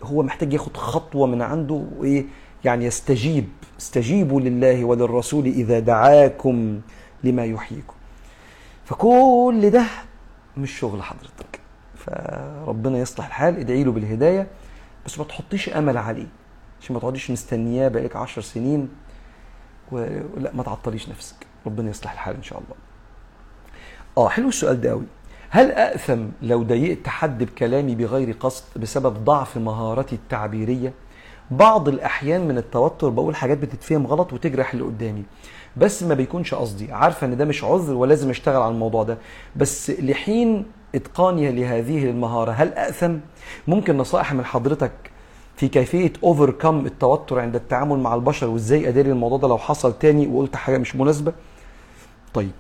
هو 0.04 0.24
محتاج 0.24 0.54
ياخد 0.54 0.78
خطوة 0.78 1.28
من 1.28 1.42
عنده 1.42 1.84
وإيه؟ 1.98 2.26
يعني 2.66 2.86
يستجيب. 2.86 3.46
استجيبوا 3.80 4.42
لله 4.42 4.86
وللرسول 4.86 5.46
إذا 5.46 5.80
دعاكم 5.80 6.80
لما 7.24 7.46
يحييكم. 7.46 7.94
فكل 8.86 9.70
ده 9.70 9.84
مش 10.58 10.80
شغل 10.80 11.04
حضرتك. 11.04 11.65
فربنا 12.06 12.98
يصلح 12.98 13.26
الحال 13.26 13.60
ادعي 13.60 13.84
له 13.84 13.92
بالهداية 13.92 14.48
بس 15.06 15.20
ما 15.20 15.26
تحطيش 15.26 15.70
أمل 15.70 15.98
عليه. 15.98 16.28
عشان 16.82 16.94
ما 16.94 17.00
تقعديش 17.00 17.32
مستنياه 17.32 17.88
بقالك 17.88 18.16
عشر 18.16 18.42
سنين 18.42 18.90
ولا 19.92 20.52
ما 20.54 20.64
تعطليش 20.64 21.10
نفسك. 21.10 21.36
ربنا 21.66 21.90
يصلح 21.90 22.12
الحال 22.12 22.36
إن 22.36 22.44
شاء 22.44 22.58
الله. 22.60 22.76
آه 24.18 24.30
حلو 24.30 24.48
السؤال 24.50 24.82
ده 24.82 24.90
قوي 24.90 25.06
هل 25.50 25.72
اثم 25.72 26.26
لو 26.42 26.64
ضايقت 26.64 27.08
حد 27.08 27.44
بكلامي 27.44 27.96
بغير 27.96 28.36
قصد 28.40 28.64
بسبب 28.76 29.14
ضعف 29.26 29.58
مهارتي 29.58 30.16
التعبيرية؟ 30.16 30.94
بعض 31.52 31.88
الأحيان 31.88 32.48
من 32.48 32.58
التوتر 32.58 33.10
بقول 33.10 33.36
حاجات 33.36 33.58
بتتفهم 33.58 34.08
غلط 34.08 34.34
وتجرح 34.34 34.74
اللي 34.74 34.86
قدامي. 34.86 35.24
بس 35.78 36.04
ما 36.04 36.14
بيكونش 36.14 36.54
قصدي. 36.54 36.92
عارفة 36.92 37.28
إن 37.28 37.38
ده 37.38 37.46
مش 37.46 37.64
عذر 37.64 37.94
ولازم 37.94 38.30
أشتغل 38.30 38.62
على 38.62 38.72
الموضوع 38.72 39.04
ده. 39.04 39.18
بس 39.56 39.90
لحين 39.90 40.66
اتقاني 40.96 41.52
لهذه 41.52 42.10
المهارة. 42.10 42.52
هل 42.52 42.74
آثم 42.74 43.14
ممكن 43.68 43.98
نصائح 43.98 44.34
من 44.34 44.46
حضرتك 44.46 44.92
في 45.56 45.68
كيفية 45.68 46.14
اوفركم 46.24 46.86
التوتر 46.86 47.40
عند 47.40 47.56
التعامل 47.56 48.00
مع 48.00 48.16
البشر 48.16 48.48
وإزاي 48.48 48.90
اداري 48.90 49.12
الموضوع 49.12 49.38
ده 49.38 49.48
لو 49.48 49.58
حصل 49.58 49.94
تاني 50.00 50.28
وقلت 50.28 50.56
حاجة 50.56 50.78
مش 50.78 50.96
مناسبة؟ 50.96 51.34
طيب. 52.34 52.52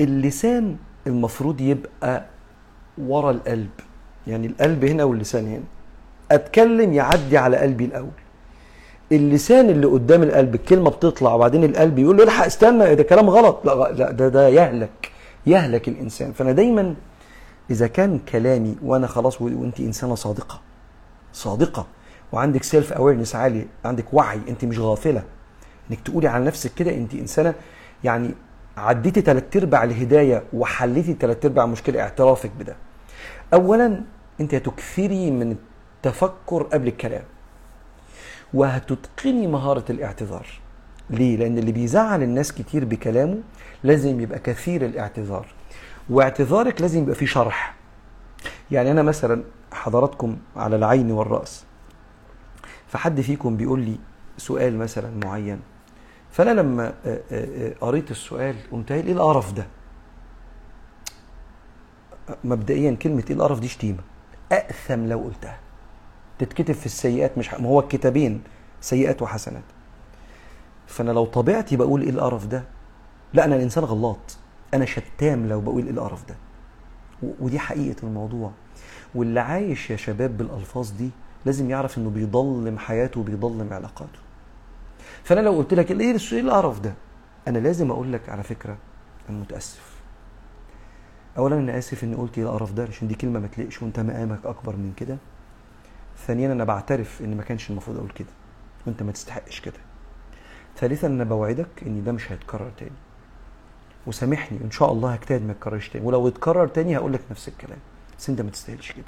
اللسان 0.00 0.76
المفروض 1.06 1.60
يبقى 1.60 2.24
ورا 2.98 3.30
القلب. 3.30 3.70
يعني 4.26 4.46
القلب 4.46 4.84
هنا 4.84 5.04
واللسان 5.04 5.46
هنا. 5.46 5.62
أتكلم 6.30 6.92
يعدي 6.92 7.38
على 7.38 7.56
قلبي 7.56 7.84
الأول. 7.84 8.10
اللسان 9.12 9.70
اللي 9.70 9.86
قدام 9.86 10.22
القلب 10.22 10.54
الكلمة 10.54 10.90
بتطلع 10.90 11.34
وبعدين 11.34 11.64
القلب 11.64 11.98
يقول 11.98 12.16
له 12.16 12.24
الحق 12.24 12.44
استنى 12.44 12.94
ده 12.94 13.02
كلام 13.02 13.30
غلط. 13.30 13.60
لا 13.64 13.92
لا 13.92 14.10
ده 14.10 14.28
ده 14.28 14.48
يهلك. 14.48 15.09
يهلك 15.46 15.88
الإنسان. 15.88 16.32
فأنا 16.32 16.52
دايما 16.52 16.94
إذا 17.70 17.86
كان 17.86 18.18
كلامي 18.18 18.76
وأنا 18.82 19.06
خلاص 19.06 19.42
وأنت 19.42 19.80
إنسانة 19.80 20.14
صادقة 20.14 20.60
صادقة 21.32 21.86
وعندك 22.32 22.62
self 22.62 22.92
awareness 22.92 23.34
عالي 23.34 23.66
عندك 23.84 24.14
وعي 24.14 24.40
أنت 24.48 24.64
مش 24.64 24.78
غافلة 24.78 25.22
إنك 25.90 26.00
تقولي 26.00 26.28
على 26.28 26.44
نفسك 26.44 26.74
كده 26.74 26.94
أنت 26.94 27.14
إنسانة 27.14 27.54
يعني 28.04 28.34
عديتي 28.76 29.20
ثلاث 29.20 29.56
أرباع 29.56 29.84
الهداية 29.84 30.42
وحليتي 30.52 31.16
ثلاث 31.20 31.44
أرباع 31.44 31.64
المشكلة 31.64 32.00
اعترافك 32.00 32.50
بده. 32.58 32.76
اولا 33.54 34.02
أنت 34.40 34.54
هتكثري 34.54 35.30
من 35.30 35.56
التفكر 35.96 36.62
قبل 36.62 36.88
الكلام 36.88 37.24
وهتتقني 38.54 39.46
مهارة 39.46 39.84
الاعتذار. 39.90 40.46
ليه؟ 41.10 41.36
لأن 41.36 41.58
اللي 41.58 41.72
بيزعل 41.72 42.22
الناس 42.22 42.52
كتير 42.52 42.84
بكلامه 42.84 43.38
لازم 43.84 44.20
يبقى 44.20 44.38
كثير 44.38 44.84
الاعتذار. 44.84 45.46
واعتذارك 46.10 46.80
لازم 46.80 47.02
يبقى 47.02 47.14
فيه 47.14 47.26
شرح. 47.26 47.74
يعني 48.70 48.90
أنا 48.90 49.02
مثلا 49.02 49.42
حضراتكم 49.72 50.36
على 50.56 50.76
العين 50.76 51.10
والرأس 51.10 51.64
فحد 52.88 53.20
فيكم 53.20 53.56
بيقول 53.56 53.80
لي 53.80 53.98
سؤال 54.38 54.78
مثلا 54.78 55.10
معين 55.24 55.60
فأنا 56.30 56.50
لما 56.50 56.94
آه، 57.06 57.20
آه، 57.32 57.68
آه، 57.68 57.74
قريت 57.80 58.10
السؤال 58.10 58.56
قمت 58.72 58.92
قايل 58.92 59.06
إيه 59.06 59.12
القرف 59.12 59.52
ده؟ 59.52 59.66
مبدئيا 62.44 62.94
كلمة 62.94 63.24
إيه 63.30 63.36
القرف 63.36 63.60
دي؟ 63.60 63.68
شتيمة. 63.68 63.98
أأثم 64.52 65.06
لو 65.06 65.18
قلتها. 65.18 65.58
تتكتب 66.38 66.74
في 66.74 66.86
السيئات 66.86 67.38
مش 67.38 67.54
ما 67.54 67.68
هو 67.68 67.80
الكتابين 67.80 68.42
سيئات 68.80 69.22
وحسنات. 69.22 69.62
فأنا 70.90 71.10
لو 71.10 71.24
طبيعتي 71.24 71.76
بقول 71.76 72.02
إيه 72.02 72.10
القرف 72.10 72.46
ده؟ 72.46 72.64
لا 73.34 73.44
أنا 73.44 73.56
الإنسان 73.56 73.84
غلط 73.84 74.38
أنا 74.74 74.84
شتام 74.84 75.48
لو 75.48 75.60
بقول 75.60 75.84
إيه 75.84 75.90
القرف 75.90 76.28
ده. 76.28 76.34
ودي 77.40 77.58
حقيقة 77.58 77.96
الموضوع. 78.02 78.50
واللي 79.14 79.40
عايش 79.40 79.90
يا 79.90 79.96
شباب 79.96 80.36
بالألفاظ 80.36 80.90
دي 80.90 81.10
لازم 81.46 81.70
يعرف 81.70 81.98
إنه 81.98 82.10
بيضلم 82.10 82.78
حياته 82.78 83.20
وبيضلم 83.20 83.72
علاقاته. 83.72 84.18
فأنا 85.24 85.40
لو 85.40 85.52
قلت 85.52 85.74
لك 85.74 85.90
إيه 85.90 86.16
إيه 86.32 86.40
القرف 86.40 86.80
ده؟ 86.80 86.94
أنا 87.48 87.58
لازم 87.58 87.90
أقول 87.90 88.12
لك 88.12 88.28
على 88.28 88.42
فكرة 88.42 88.76
أنا 89.30 89.38
متأسف. 89.38 90.00
اولا 91.38 91.58
أنا 91.58 91.78
آسف 91.78 92.04
إني 92.04 92.16
قلت 92.16 92.38
إيه 92.38 92.44
القرف 92.44 92.72
ده 92.72 92.82
عشان 92.82 93.08
دي 93.08 93.14
كلمة 93.14 93.40
ما 93.40 93.46
تليقش 93.46 93.82
وأنت 93.82 94.00
مقامك 94.00 94.46
أكبر 94.46 94.76
من 94.76 94.92
كده. 94.96 95.16
ثانيا 96.26 96.52
أنا 96.52 96.64
بعترف 96.64 97.22
إن 97.22 97.36
ما 97.36 97.42
كانش 97.42 97.70
المفروض 97.70 97.96
أقول 97.96 98.10
كده. 98.10 98.28
وأنت 98.86 99.02
ما 99.02 99.12
تستحقش 99.12 99.60
كده. 99.60 99.89
ثالثا 100.80 101.06
أنا 101.06 101.24
بوعدك 101.24 101.66
إن 101.86 102.04
ده 102.04 102.12
مش 102.12 102.32
هيتكرر 102.32 102.70
تاني. 102.78 102.90
وسامحني 104.06 104.58
إن 104.64 104.70
شاء 104.70 104.92
الله 104.92 105.12
هجتهد 105.12 105.42
ما 105.42 105.52
يتكررش 105.52 105.88
تاني. 105.88 106.06
ولو 106.06 106.28
اتكرر 106.28 106.66
تاني 106.66 106.96
هقول 106.96 107.12
لك 107.12 107.20
نفس 107.30 107.48
الكلام. 107.48 107.78
بس 108.18 108.28
أنت 108.30 108.40
ما 108.40 108.50
تستاهلش 108.50 108.92
كده. 108.92 109.04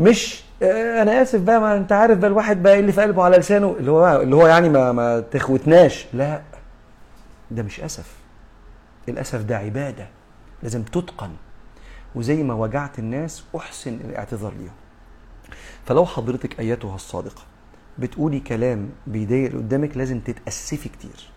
مش 0.00 0.42
آه، 0.62 1.02
أنا 1.02 1.22
آسف 1.22 1.40
بقى 1.40 1.60
ما 1.60 1.76
أنت 1.76 1.92
عارف 1.92 2.18
بقى 2.18 2.30
الواحد 2.30 2.62
بقى 2.62 2.74
إيه 2.74 2.80
اللي 2.80 2.92
في 2.92 3.02
قلبه 3.02 3.22
على 3.22 3.36
لسانه؟ 3.36 3.76
اللي 3.78 3.90
هو 3.90 4.20
اللي 4.22 4.36
هو 4.36 4.46
يعني 4.46 4.68
ما 4.68 4.92
ما 4.92 5.20
تخوتناش. 5.20 6.06
لا 6.12 6.42
ده 7.50 7.62
مش 7.62 7.80
أسف. 7.80 8.14
الأسف 9.08 9.42
ده 9.42 9.56
عبادة. 9.56 10.08
لازم 10.62 10.82
تتقن. 10.82 11.30
وزي 12.14 12.42
ما 12.42 12.54
وجعت 12.54 12.98
الناس 12.98 13.44
أحسن 13.56 13.94
الاعتذار 13.94 14.52
ليهم. 14.58 14.74
فلو 15.86 16.06
حضرتك 16.06 16.60
أيتها 16.60 16.94
الصادقة 16.94 17.42
بتقولي 17.98 18.40
كلام 18.40 18.88
بيضايق 19.06 19.46
اللي 19.46 19.58
قدامك 19.58 19.96
لازم 19.96 20.20
تتأسفي 20.20 20.88
كتير. 20.88 21.30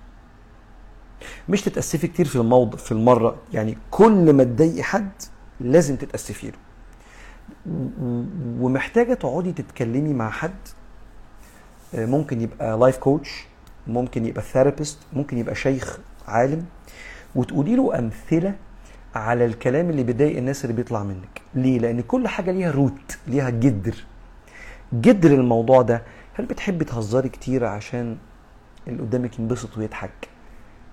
مش 1.49 1.61
تتأسفي 1.61 2.07
كتير 2.07 2.25
في 2.27 2.35
الموضع 2.35 2.77
في 2.77 2.91
المرة 2.91 3.35
يعني 3.53 3.77
كل 3.91 4.33
ما 4.33 4.43
تضايقي 4.43 4.83
حد 4.83 5.11
لازم 5.59 5.95
تتأسفي 5.95 6.47
له. 6.47 6.57
و- 7.71 8.23
ومحتاجة 8.65 9.13
تقعدي 9.13 9.51
تتكلمي 9.51 10.13
مع 10.13 10.29
حد. 10.29 10.51
ممكن 11.93 12.41
يبقى 12.41 12.77
life 12.77 12.97
coach 12.97 13.45
ممكن 13.87 14.25
يبقى 14.25 14.41
therapist 14.43 14.97
ممكن 15.13 15.37
يبقى 15.37 15.55
شيخ 15.55 15.99
عالم 16.27 16.65
وتقولي 17.35 17.75
له 17.75 17.99
أمثلة 17.99 18.55
على 19.15 19.45
الكلام 19.45 19.89
اللي 19.89 20.03
بيضايق 20.03 20.37
الناس 20.37 20.65
اللي 20.65 20.75
بيطلع 20.75 21.03
منك. 21.03 21.41
ليه؟ 21.55 21.79
لأن 21.79 22.01
كل 22.01 22.27
حاجة 22.27 22.51
ليها 22.51 22.71
root 22.71 23.17
ليها 23.27 23.49
جدر. 23.49 23.95
جدر 24.93 25.31
الموضوع 25.31 25.81
ده 25.81 26.01
هل 26.33 26.45
بتحبي 26.45 26.85
تهزري 26.85 27.29
كتير 27.29 27.65
عشان 27.65 28.17
اللي 28.87 29.01
قدامك 29.01 29.39
ينبسط 29.39 29.77
ويضحك؟ 29.77 30.29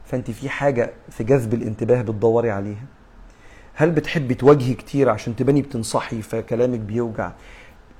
فأنت 0.05 0.31
في 0.31 0.49
حاجة 0.49 0.93
في 1.11 1.25
جذب 1.25 1.55
الانتباه 1.55 2.03
بتدوري 2.03 2.51
عليها؟ 2.51 2.85
هل 3.75 3.91
بتحبي 3.91 4.35
تواجهي 4.35 4.75
كتير 4.75 5.09
عشان 5.09 5.37
تباني 5.37 5.63
بتنصحي 5.63 6.23
فكلامك 6.23 6.79
بيوجع؟ 6.79 7.33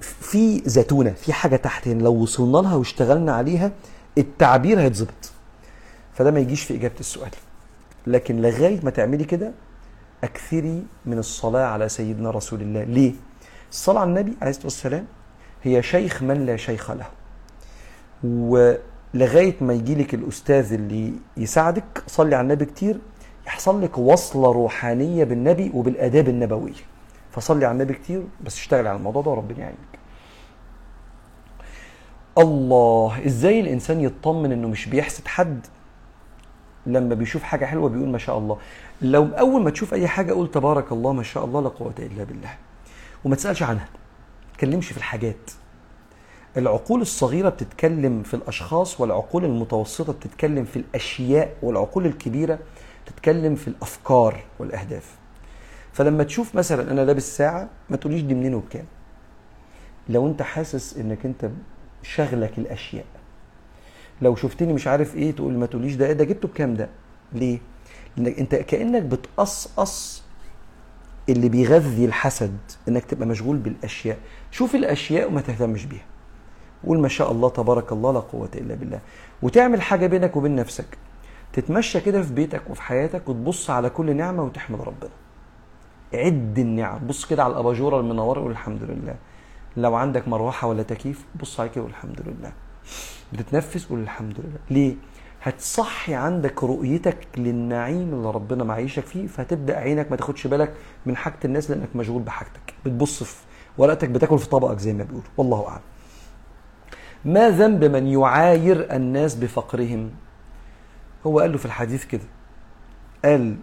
في 0.01 0.63
زتونة 0.65 1.11
في 1.11 1.33
حاجة 1.33 1.57
تحت 1.57 1.89
لو 1.89 2.15
وصلنا 2.15 2.59
لها 2.59 2.75
واشتغلنا 2.75 3.33
عليها 3.33 3.73
التعبير 4.19 4.81
هيتظبط. 4.81 5.33
فده 6.15 6.31
ما 6.31 6.41
يجيش 6.41 6.63
في 6.63 6.75
إجابة 6.75 7.01
السؤال. 7.01 7.31
لكن 8.07 8.43
لغاية 8.43 8.81
ما 8.83 8.91
تعملي 8.91 9.25
كده 9.25 9.53
أكثري 10.25 10.83
من 11.07 11.19
الصلاة 11.19 11.67
على 11.67 11.89
سيدنا 11.89 12.31
رسول 12.31 12.61
الله. 12.63 12.85
ليه؟ 12.85 13.13
الصلاة 13.71 14.01
على 14.01 14.09
النبي 14.11 14.33
عليه 14.41 14.51
الصلاة 14.51 14.67
والسلام 14.67 15.07
هي 15.63 15.83
شيخ 15.83 16.23
من 16.23 16.47
لا 16.47 16.57
شيخ 16.57 16.91
له. 16.91 17.07
ولغاية 18.25 19.55
ما 19.61 19.73
يجي 19.73 19.95
لك 19.95 20.15
الأستاذ 20.15 20.73
اللي 20.73 21.13
يساعدك 21.37 22.03
صلي 22.07 22.35
على 22.37 22.43
النبي 22.43 22.65
كتير 22.65 22.99
يحصل 23.47 23.83
لك 23.83 23.99
وصلة 23.99 24.53
روحانية 24.53 25.25
بالنبي 25.25 25.71
وبالآداب 25.75 26.29
النبوية. 26.29 26.73
فصلي 27.31 27.67
على 27.67 27.73
النبي 27.73 27.95
كتير 27.95 28.23
بس 28.45 28.57
اشتغلي 28.57 28.89
على 28.89 28.99
الموضوع 28.99 29.23
ده 29.23 29.31
وربنا 29.31 29.59
يعينك. 29.59 29.79
الله 32.39 33.27
إزاي 33.27 33.61
الإنسان 33.61 34.01
يطمن 34.01 34.53
إنه 34.53 34.69
مش 34.69 34.87
بيحسد 34.87 35.27
حد؟ 35.29 35.67
لما 36.87 37.15
بيشوف 37.15 37.43
حاجة 37.43 37.65
حلوة 37.65 37.89
بيقول 37.89 38.09
ما 38.09 38.19
شاء 38.19 38.39
الله. 38.39 38.59
لو 39.03 39.27
أول 39.27 39.63
ما 39.63 39.71
تشوف 39.71 39.95
أي 39.95 40.09
حاجة 40.09 40.33
قول 40.33 40.51
تبارك 40.51 40.93
الله 40.93 41.13
ما 41.13 41.23
شاء 41.23 41.45
الله 41.45 41.61
لا 41.61 41.69
قوة 41.69 41.95
إلا 41.99 42.25
بالله. 42.25 42.51
وما 43.25 43.37
تسألش 43.37 43.63
عنها. 43.63 43.89
ما 44.47 44.53
تتكلمش 44.53 44.89
في 44.93 44.97
الحاجات. 44.97 45.51
العقول 46.57 47.01
الصغيرة 47.01 47.49
بتتكلم 47.49 48.23
في 48.23 48.35
الأشخاص 48.35 49.01
والعقول 49.01 49.45
المتوسطة 49.45 50.13
بتتكلم 50.13 50.65
في 50.65 50.77
الأشياء 50.77 51.55
والعقول 51.63 52.07
الكبيرة 52.07 52.59
بتتكلم 53.07 53.55
في 53.55 53.69
الأفكار 53.69 54.43
والأهداف. 54.59 55.17
فلما 55.93 56.25
تشوف 56.25 56.55
مثلا 56.55 56.91
أنا 56.91 57.01
لابس 57.01 57.37
ساعة 57.37 57.69
ما 57.91 57.97
تقوليش 57.97 58.23
دي 58.23 58.35
منين 58.35 58.55
وبكام. 58.55 58.85
لو 60.09 60.27
أنت 60.27 60.43
حاسس 60.43 60.97
إنك 60.97 61.27
أنت 61.27 61.51
شغلك 62.03 62.59
الأشياء. 62.59 63.05
لو 64.23 64.37
شفتني 64.37 64.73
مش 64.73 64.87
عارف 64.87 65.17
إيه 65.17 65.33
تقول 65.33 65.53
ما 65.59 65.67
تقوليش 65.67 65.95
ده 65.95 66.13
ده 66.13 66.25
جبته 66.25 66.49
بكام 66.49 66.75
ده؟ 66.75 66.89
ليه؟ 67.33 67.59
لأنك 68.17 68.39
أنت 68.39 68.55
كأنك 68.55 69.03
بتقصقص 69.03 70.23
اللي 71.29 71.49
بيغذي 71.49 72.05
الحسد 72.05 72.59
إنك 72.89 73.05
تبقى 73.05 73.27
مشغول 73.29 73.57
بالأشياء. 73.57 74.19
شوف 74.51 74.75
الأشياء 74.75 75.29
وما 75.29 75.41
تهتمش 75.41 75.85
بيها. 75.85 76.05
قول 76.87 77.01
ما 77.01 77.09
شاء 77.09 77.33
الله 77.33 77.49
تبارك 77.49 77.93
الله 77.93 78.13
لا 78.13 78.21
قوة 78.21 78.49
إلا 78.55 78.75
بالله. 78.75 79.01
وتعمل 79.43 79.83
حاجة 79.83 80.07
بينك 80.07 80.37
وبين 80.37 80.57
نفسك. 80.57 80.99
تتمشى 81.53 82.01
كده 82.01 82.23
في 82.23 82.33
بيتك 82.33 82.71
وفي 82.71 82.83
حياتك 82.83 83.29
وتبص 83.29 83.71
على 83.71 83.91
كل 83.91 84.17
نعمة 84.17 84.43
وتحمد 84.43 84.81
ربنا. 84.81 85.11
عد 86.15 86.59
النعم. 86.59 87.07
بص 87.07 87.25
كده 87.25 87.45
على 87.45 87.53
الأباجورة 87.53 88.01
المنورة 88.01 88.41
وقول 88.41 88.51
الحمد 88.51 88.83
لله. 88.83 89.17
لو 89.77 89.95
عندك 89.95 90.29
مروحة 90.29 90.69
ولا 90.69 90.83
تكييف 90.83 91.25
بص 91.41 91.61
عليه 91.61 91.71
كده 91.71 91.81
وقول 91.81 91.91
الحمد 91.91 92.21
لله. 92.27 92.53
بتتنفس 93.33 93.87
قول 93.87 93.99
الحمد 94.01 94.41
لله. 94.41 94.59
ليه؟ 94.71 94.95
هتصحي 95.43 96.15
عندك 96.15 96.65
رؤيتك 96.65 97.19
للنعيم 97.37 98.15
اللي 98.15 98.31
ربنا 98.31 98.65
معيشك 98.65 99.05
فيه 99.05 99.27
فهتبدأ 99.27 99.77
عينك 99.79 100.11
ما 100.11 100.17
تاخدش 100.17 100.47
بالك 100.47 100.75
من 101.07 101.17
حاجة 101.17 101.39
الناس 101.45 101.71
لأنك 101.71 101.97
مشغول 101.97 102.23
بحاجتك. 102.23 102.75
بتبص 102.85 103.23
في 103.23 103.37
ورقتك 103.79 104.09
بتاكل 104.09 104.39
في 104.39 104.49
طبقك 104.49 104.79
زي 104.79 104.93
ما 104.93 105.05
بيقولوا. 105.05 105.29
والله 105.37 105.69
أعلم. 105.69 105.83
ما 107.25 107.51
ذنب 107.51 107.85
من 107.85 108.07
يعاير 108.07 108.95
الناس 108.97 109.35
بفقرهم؟ 109.35 110.11
هو 111.27 111.41
قال 111.41 111.53
له 111.53 111.59
في 111.59 111.67
الحديث 111.67 112.05
كده 112.05 112.25
قال 113.25 113.57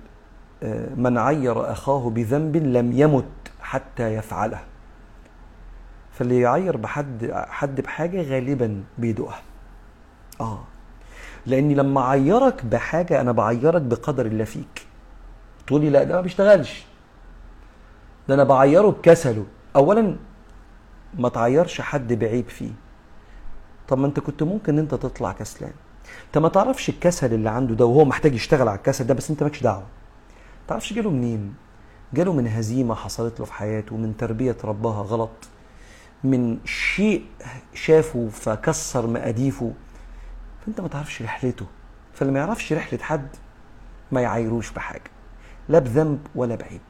آه، 0.63 0.95
من 0.95 1.17
عير 1.17 1.71
أخاه 1.71 2.09
بذنب 2.09 2.57
لم 2.57 2.91
يمت 2.91 3.25
حتى 3.61 4.13
يفعله. 4.15 4.59
فاللي 6.11 6.39
يعير 6.39 6.77
بحد 6.77 7.31
حد 7.49 7.81
بحاجة 7.81 8.21
غالبا 8.21 8.83
بيدوقها 8.97 9.41
آه. 10.41 10.63
لاني 11.45 11.75
لما 11.75 12.01
اعيرك 12.01 12.65
بحاجة 12.65 13.21
أنا 13.21 13.31
بعيرك 13.31 13.81
بقدر 13.81 14.25
الله 14.25 14.43
فيك. 14.43 14.85
تقولي 15.67 15.89
لا 15.89 16.03
ده 16.03 16.15
ما 16.15 16.21
بيشتغلش. 16.21 16.85
ده 18.27 18.33
أنا 18.35 18.43
بعيره 18.43 18.87
بكسله. 18.87 19.45
اولا 19.75 20.15
ما 21.19 21.29
تعيرش 21.29 21.81
حد 21.81 22.13
بعيب 22.13 22.49
فيه. 22.49 22.71
طب 23.87 23.97
ما 23.97 24.07
انت 24.07 24.19
كنت 24.19 24.43
ممكن 24.43 24.79
انت 24.79 24.95
تطلع 24.95 25.31
كسلان. 25.31 25.73
انت 26.27 26.37
ما 26.37 26.49
تعرفش 26.49 26.89
الكسل 26.89 27.33
اللي 27.33 27.49
عنده 27.49 27.75
ده 27.75 27.85
وهو 27.85 28.05
محتاج 28.05 28.33
يشتغل 28.35 28.67
على 28.67 28.77
الكسل 28.77 29.07
ده 29.07 29.13
بس 29.13 29.29
انت 29.29 29.43
مالكش 29.43 29.63
دعوة. 29.63 29.79
ما 29.81 30.67
تعرفش 30.67 30.93
جاله 30.93 31.09
منين؟ 31.09 31.55
جاله 32.13 32.33
من 32.33 32.47
هزيمة 32.47 32.95
حصلت 32.95 33.39
له 33.39 33.45
في 33.45 33.53
حياته 33.53 33.97
من 33.97 34.17
تربية 34.17 34.57
ربها 34.63 35.01
غلط 35.01 35.47
من 36.23 36.57
شيء 36.65 37.25
شافه 37.73 38.29
فكسر 38.29 39.07
مقاديفه. 39.07 39.73
فانت 40.65 40.81
ما 40.81 40.87
تعرفش 40.87 41.21
رحلته. 41.21 41.65
فاللي 42.13 42.33
ما 42.33 42.39
يعرفش 42.39 42.73
رحلة 42.73 42.99
حد 42.99 43.27
ما 44.11 44.21
يعايروش 44.21 44.71
بحاجة. 44.71 45.11
لا 45.69 45.79
بذنب 45.79 46.19
ولا 46.35 46.55
بعيب. 46.55 46.81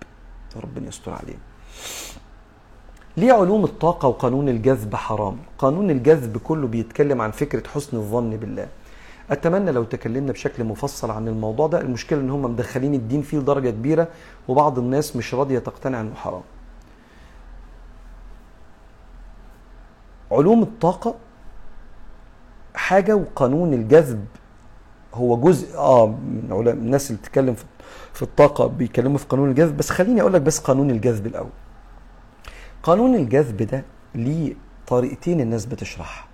ربنا 0.55 0.87
يستر 0.87 1.13
عليه. 1.13 1.37
ليه 3.17 3.33
علوم 3.33 3.63
الطاقة 3.63 4.07
وقانون 4.07 4.49
الجذب 4.49 4.95
حرام؟ 4.95 5.37
قانون 5.57 5.89
الجذب 5.91 6.37
كله 6.37 6.67
بيتكلم 6.67 7.21
عن 7.21 7.31
فكرة 7.31 7.67
حسن 7.67 7.97
الظن 7.97 8.29
بالله. 8.29 8.67
أتمنى 9.31 9.71
لو 9.71 9.83
تكلمنا 9.83 10.31
بشكل 10.31 10.63
مفصل 10.63 11.11
عن 11.11 11.27
الموضوع 11.27 11.67
ده. 11.67 11.81
المشكلة 11.81 12.19
إن 12.19 12.29
هم 12.29 12.41
مدخلين 12.41 12.93
الدين 12.93 13.21
فيه 13.21 13.37
لدرجة 13.37 13.69
كبيرة 13.69 14.07
وبعض 14.47 14.79
الناس 14.79 15.15
مش 15.15 15.33
راضية 15.33 15.59
تقتنع 15.59 16.01
إنه 16.01 16.15
حرام. 16.15 16.41
علوم 20.31 20.63
الطاقة 20.63 21.15
حاجة 22.75 23.15
وقانون 23.15 23.73
الجذب 23.73 24.25
هو 25.13 25.37
جزء 25.37 25.77
آه 25.77 26.07
من 26.07 26.67
الناس 26.67 27.11
اللي 27.11 27.21
بتتكلم 27.21 27.55
في 28.13 28.21
الطاقة 28.21 28.67
بيتكلموا 28.67 29.17
في 29.17 29.25
قانون 29.25 29.49
الجذب. 29.49 29.77
بس 29.77 29.89
خليني 29.89 30.21
أقول 30.21 30.33
لك 30.33 30.41
بس 30.41 30.59
قانون 30.59 30.89
الجذب 30.91 31.25
الأول. 31.27 31.49
قانون 32.85 33.15
الجذب 33.15 33.57
ده 33.57 33.83
ليه 34.15 34.53
طريقتين 34.87 35.41
الناس 35.41 35.65
بتشرحها. 35.65 36.25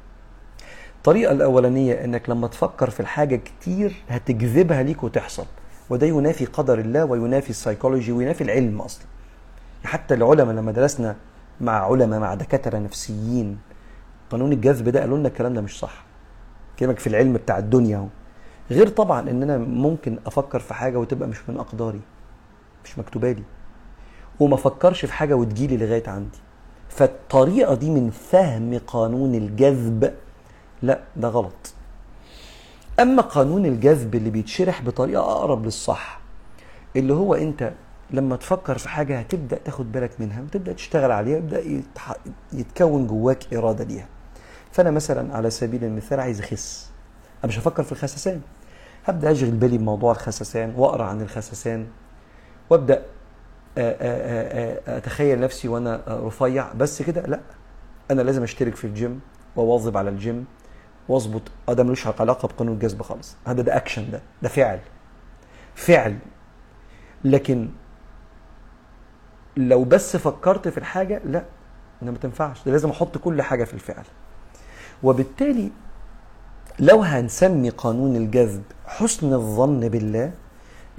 الطريقة 0.97 1.31
الأولانية 1.31 1.93
إنك 2.05 2.29
لما 2.29 2.47
تفكر 2.47 2.89
في 2.89 2.99
الحاجة 2.99 3.35
كتير 3.35 4.03
هتجذبها 4.09 4.83
ليك 4.83 5.03
وتحصل 5.03 5.45
وده 5.89 6.07
ينافي 6.07 6.45
قدر 6.45 6.79
الله 6.79 7.05
وينافي 7.05 7.49
السيكولوجي 7.49 8.11
وينافي 8.11 8.43
العلم 8.43 8.81
أصلا. 8.81 9.05
حتى 9.83 10.13
العلماء 10.13 10.55
لما 10.55 10.71
درسنا 10.71 11.15
مع 11.61 11.91
علماء 11.91 12.19
مع 12.19 12.33
دكاترة 12.33 12.77
نفسيين 12.77 13.57
قانون 14.29 14.53
الجذب 14.53 14.89
ده 14.89 14.99
قالوا 14.99 15.17
لنا 15.17 15.27
الكلام 15.27 15.53
ده 15.53 15.61
مش 15.61 15.79
صح. 15.79 16.03
كلامك 16.79 16.99
في 16.99 17.07
العلم 17.07 17.33
بتاع 17.33 17.57
الدنيا 17.57 17.97
أهو. 17.97 18.07
غير 18.71 18.87
طبعا 18.87 19.29
إن 19.29 19.43
أنا 19.43 19.57
ممكن 19.57 20.17
أفكر 20.25 20.59
في 20.59 20.73
حاجة 20.73 20.97
وتبقى 20.97 21.27
مش 21.29 21.49
من 21.49 21.57
أقداري 21.57 22.01
مش 22.85 22.99
مكتوبة 22.99 23.31
لي. 23.31 23.43
وما 24.41 24.55
افكرش 24.55 25.05
في 25.05 25.13
حاجة 25.13 25.33
وتجيلي 25.35 25.77
لغاية 25.77 26.09
عندي. 26.09 26.37
فالطريقة 26.89 27.75
دي 27.75 27.89
من 27.89 28.09
فهم 28.09 28.79
قانون 28.87 29.35
الجذب 29.35 30.13
لا 30.81 30.99
ده 31.15 31.27
غلط. 31.27 31.73
أما 32.99 33.21
قانون 33.21 33.65
الجذب 33.65 34.15
اللي 34.15 34.29
بيتشرح 34.29 34.81
بطريقة 34.81 35.21
أقرب 35.21 35.65
للصح 35.65 36.19
اللي 36.95 37.13
هو 37.13 37.33
أنت 37.33 37.71
لما 38.11 38.35
تفكر 38.35 38.77
في 38.77 38.89
حاجة 38.89 39.19
هتبدأ 39.19 39.57
تاخد 39.65 39.91
بالك 39.91 40.11
منها 40.19 40.41
وتبدأ 40.41 40.73
تشتغل 40.73 41.11
عليها 41.11 41.37
يبدأ 41.37 41.59
يتح... 41.59 42.15
يتكون 42.53 43.07
جواك 43.07 43.53
إرادة 43.53 43.83
ليها. 43.83 44.07
فأنا 44.71 44.91
مثلا 44.91 45.35
على 45.35 45.49
سبيل 45.49 45.83
المثال 45.83 46.19
عايز 46.19 46.41
أخس. 46.41 46.89
أنا 47.43 47.47
مش 47.47 47.59
هفكر 47.59 47.83
في 47.83 47.91
الخسسان. 47.91 48.41
هبدأ 49.05 49.31
أشغل 49.31 49.51
بالي 49.51 49.77
بموضوع 49.77 50.11
الخسسان 50.11 50.73
وأقرأ 50.77 51.03
عن 51.03 51.21
الخسسان 51.21 51.87
وأبدأ 52.69 53.05
أتخيل 53.77 55.39
نفسي 55.39 55.67
وأنا 55.67 56.01
رفيع. 56.07 56.73
بس 56.73 57.01
كده 57.01 57.21
لا 57.21 57.39
أنا 58.11 58.21
لازم 58.21 58.43
أشترك 58.43 58.75
في 58.75 58.85
الجيم 58.85 59.21
وأواظب 59.55 59.97
على 59.97 60.09
الجيم 60.09 60.45
وأظبط. 61.09 61.41
آه 61.69 61.73
ده 61.73 61.83
ملوش 61.83 62.07
علاقة 62.07 62.47
بقانون 62.47 62.73
الجذب 62.73 63.01
خالص. 63.01 63.35
هذا 63.47 63.61
ده 63.61 63.77
اكشن 63.77 64.11
ده 64.11 64.21
ده 64.41 64.49
فعل. 64.49 64.79
فعل. 65.75 66.17
لكن 67.23 67.69
لو 69.57 69.83
بس 69.83 70.17
فكرت 70.17 70.67
في 70.67 70.77
الحاجة 70.77 71.21
لا 71.25 71.43
أنا 72.01 72.11
ما 72.11 72.17
تنفعش. 72.17 72.63
ده 72.65 72.71
لازم 72.71 72.89
أحط 72.89 73.17
كل 73.17 73.41
حاجة 73.41 73.63
في 73.63 73.73
الفعل. 73.73 74.05
وبالتالي 75.03 75.71
لو 76.79 77.01
هنسمي 77.01 77.69
قانون 77.69 78.15
الجذب 78.15 78.63
حسن 78.85 79.33
الظن 79.33 79.89
بالله 79.89 80.31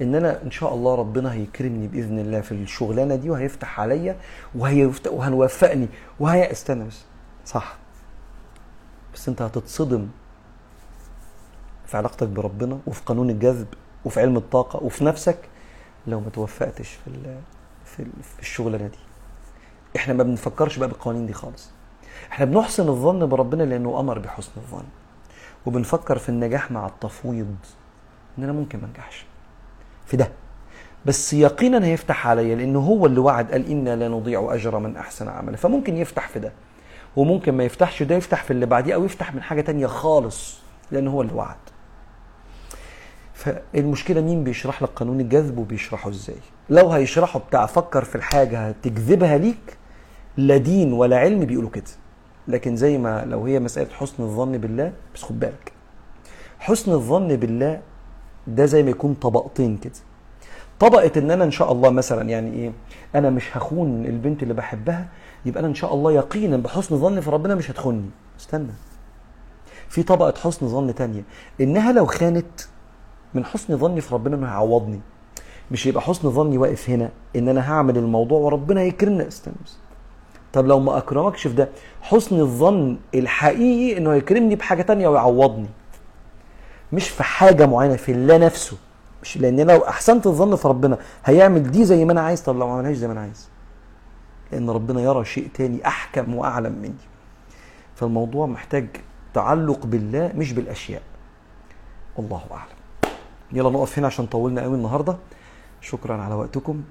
إن 0.01 0.15
أنا 0.15 0.43
إن 0.43 0.51
شاء 0.51 0.73
الله 0.73 0.95
ربنا 0.95 1.33
هيكرمني 1.33 1.87
بإذن 1.87 2.19
الله 2.19 2.41
في 2.41 2.51
الشغلانة 2.51 3.15
دي 3.15 3.29
وهيفتح 3.29 3.79
عليا 3.79 4.17
وهيفتح 4.55 5.11
وهنوفقني 5.11 5.87
وهي 6.19 6.51
استنى 6.51 6.83
بس. 6.83 7.01
صح. 7.45 7.75
بس 9.13 9.29
أنت 9.29 9.41
هتتصدم 9.41 10.07
في 11.85 11.97
علاقتك 11.97 12.27
بربنا 12.27 12.79
وفي 12.87 13.01
قانون 13.05 13.29
الجذب 13.29 13.67
وفي 14.05 14.21
علم 14.21 14.37
الطاقة 14.37 14.83
وفي 14.83 15.05
نفسك 15.05 15.37
لو 16.07 16.19
ما 16.19 16.29
توفقتش 16.29 16.89
في 16.89 17.11
في 17.85 18.05
في 18.35 18.39
الشغلانة 18.39 18.87
دي. 18.87 18.97
إحنا 19.95 20.13
ما 20.13 20.23
بنفكرش 20.23 20.77
بقى 20.77 20.87
بالقوانين 20.89 21.25
دي 21.25 21.33
خالص. 21.33 21.69
إحنا 22.31 22.45
بنحسن 22.45 22.89
الظن 22.89 23.25
بربنا 23.25 23.63
لأنه 23.63 23.99
أمر 23.99 24.19
بحسن 24.19 24.51
الظن. 24.57 24.85
وبنفكر 25.65 26.17
في 26.17 26.29
النجاح 26.29 26.71
مع 26.71 26.87
التفويض. 26.87 27.55
إن 28.37 28.43
أنا 28.43 28.53
ممكن 28.53 28.79
ما 28.79 28.87
أنجحش. 28.87 29.25
في 30.05 30.17
ده. 30.17 30.31
بس 31.05 31.33
يقينا 31.33 31.85
هيفتح 31.85 32.27
عليا 32.27 32.55
لأنه 32.55 32.79
هو 32.79 33.05
اللي 33.05 33.19
وعد 33.19 33.51
قال 33.51 33.71
إنا 33.71 33.95
لا 33.95 34.07
نضيع 34.07 34.53
أجر 34.53 34.79
من 34.79 34.97
أحسن 34.97 35.27
عملا 35.27 35.57
فممكن 35.57 35.97
يفتح 35.97 36.27
في 36.27 36.39
ده 36.39 36.51
وممكن 37.15 37.51
ما 37.53 37.63
يفتحش 37.63 38.03
ده 38.03 38.15
يفتح 38.15 38.43
في 38.43 38.51
اللي 38.51 38.65
بعديه 38.65 38.93
أو 38.95 39.05
يفتح 39.05 39.33
من 39.33 39.41
حاجة 39.41 39.61
تانية 39.61 39.87
خالص 39.87 40.59
لأن 40.91 41.07
هو 41.07 41.21
اللي 41.21 41.33
وعد. 41.33 41.55
فالمشكلة 43.33 44.21
مين 44.21 44.43
بيشرح 44.43 44.81
لك 44.83 44.89
قانون 44.89 45.19
الجذب 45.19 45.57
وبيشرحه 45.57 46.09
إزاي؟ 46.09 46.35
لو 46.69 46.89
هيشرحه 46.89 47.39
بتاع 47.39 47.65
فكر 47.65 48.03
في 48.03 48.15
الحاجة 48.15 48.67
هتجذبها 48.67 49.37
ليك 49.37 49.77
لا 50.37 50.57
دين 50.57 50.93
ولا 50.93 51.17
علم 51.19 51.39
بيقولوا 51.45 51.69
كده. 51.69 51.83
لكن 52.47 52.75
زي 52.75 52.97
ما 52.97 53.25
لو 53.25 53.45
هي 53.45 53.59
مسألة 53.59 53.93
حسن 53.93 54.23
الظن 54.23 54.57
بالله 54.57 54.93
بس 55.15 55.23
خد 55.23 55.39
بالك 55.39 55.71
حسن 56.59 56.91
الظن 56.91 57.27
بالله 57.35 57.81
ده 58.47 58.65
زي 58.65 58.83
ما 58.83 58.89
يكون 58.89 59.13
طبقتين 59.13 59.77
كده. 59.77 59.93
طبقه 60.79 61.11
إن 61.19 61.31
أنا 61.31 61.43
إن 61.43 61.51
شاء 61.51 61.71
الله 61.71 61.89
مثلا 61.89 62.29
يعني 62.29 62.53
إيه 62.53 62.71
أنا 63.15 63.29
مش 63.29 63.57
هخون 63.57 64.05
البنت 64.05 64.43
اللي 64.43 64.53
بحبها 64.53 65.07
يبقى 65.45 65.59
أنا 65.59 65.67
إن 65.67 65.75
شاء 65.75 65.93
الله 65.93 66.11
يقينا 66.11 66.57
بحسن 66.57 66.97
ظن 66.97 67.19
في 67.19 67.29
ربنا 67.29 67.55
مش 67.55 67.71
هتخوني. 67.71 68.09
استنى. 68.39 68.67
في 69.89 70.03
طبقة 70.03 70.33
حسن 70.39 70.67
ظن 70.67 70.95
تانية 70.95 71.23
إنها 71.61 71.91
لو 71.91 72.05
خانت 72.05 72.45
من 73.33 73.45
حسن 73.45 73.77
ظني 73.77 74.01
في 74.01 74.13
ربنا 74.15 74.35
انه 74.35 74.47
هيعوضني 74.47 74.99
مش 75.71 75.85
يبقى 75.85 76.01
حسن 76.01 76.29
ظني 76.31 76.57
واقف 76.57 76.89
هنا 76.89 77.09
إن 77.35 77.49
أنا 77.49 77.71
هعمل 77.73 77.97
الموضوع 77.97 78.39
وربنا 78.39 78.81
هيكرمنا 78.81 79.27
استنى 79.27 79.53
طب 80.53 80.67
لو 80.67 80.79
ما 80.79 80.97
أكرمكش 80.97 81.47
في 81.47 81.53
ده 81.55 81.69
حسن 82.01 82.39
الظن 82.39 82.97
الحقيقي 83.15 83.97
إنه 83.97 84.13
هيكرمني 84.13 84.55
بحاجة 84.55 84.81
تانية 84.81 85.07
ويعوضني. 85.07 85.67
مش 86.93 87.09
في 87.09 87.23
حاجة 87.23 87.65
معينة 87.65 87.95
في 87.95 88.11
الله 88.11 88.37
نفسه. 88.37 88.77
مش 89.21 89.37
لأن 89.37 89.61
لو 89.61 89.77
أحسنت 89.77 90.27
الظن 90.27 90.55
في 90.55 90.67
ربنا 90.67 90.97
هيعمل 91.25 91.71
دي 91.71 91.85
زي 91.85 92.05
ما 92.05 92.11
أنا 92.11 92.21
عايز 92.21 92.41
طب 92.41 92.57
لو 92.57 92.67
ما 92.67 92.73
عملهاش 92.73 92.95
زي 92.95 93.07
ما 93.07 93.13
أنا 93.13 93.21
عايز. 93.21 93.49
لأن 94.51 94.69
ربنا 94.69 95.01
يرى 95.01 95.25
شيء 95.25 95.49
تاني 95.53 95.87
أحكم 95.87 96.35
وأعلم 96.35 96.73
مني. 96.73 96.93
فالموضوع 97.95 98.45
محتاج 98.45 98.87
تعلق 99.33 99.85
بالله 99.85 100.31
مش 100.35 100.53
بالأشياء. 100.53 101.01
والله 102.17 102.41
أعلم. 102.51 103.13
يلا 103.51 103.69
نقف 103.69 103.99
هنا 103.99 104.07
عشان 104.07 104.25
طولنا 104.25 104.61
قوي 104.61 104.75
النهارده. 104.75 105.17
شكرا 105.81 106.21
على 106.21 106.35
وقتكم. 106.35 106.83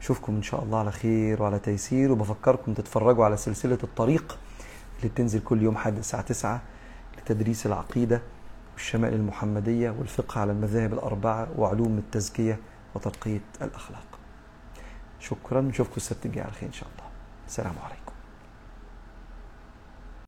اشوفكم 0.00 0.36
إن 0.36 0.42
شاء 0.42 0.62
الله 0.62 0.78
على 0.78 0.92
خير 0.92 1.42
وعلى 1.42 1.58
تيسير 1.58 2.12
وبفكركم 2.12 2.74
تتفرجوا 2.74 3.24
على 3.24 3.36
سلسلة 3.36 3.78
الطريق 3.82 4.38
اللي 4.98 5.08
بتنزل 5.08 5.40
كل 5.40 5.62
يوم 5.62 5.76
حد 5.76 5.98
الساعة 5.98 6.22
9 6.22 6.60
لتدريس 7.18 7.66
العقيدة. 7.66 8.20
والشمائل 8.82 9.14
المحمدية 9.14 9.90
والفقه 9.90 10.40
على 10.40 10.52
المذاهب 10.52 10.92
الأربعة 10.92 11.48
وعلوم 11.56 11.98
التزكية 11.98 12.58
وترقية 12.94 13.40
الأخلاق. 13.62 14.18
شكرا. 15.20 15.60
نشوفكم 15.60 15.94
السبت 15.96 16.26
الجاي 16.26 16.44
على 16.44 16.52
خير 16.52 16.68
إن 16.68 16.72
شاء 16.72 16.88
الله. 16.88 17.10
السلام 17.46 17.74
عليكم. 17.84 18.11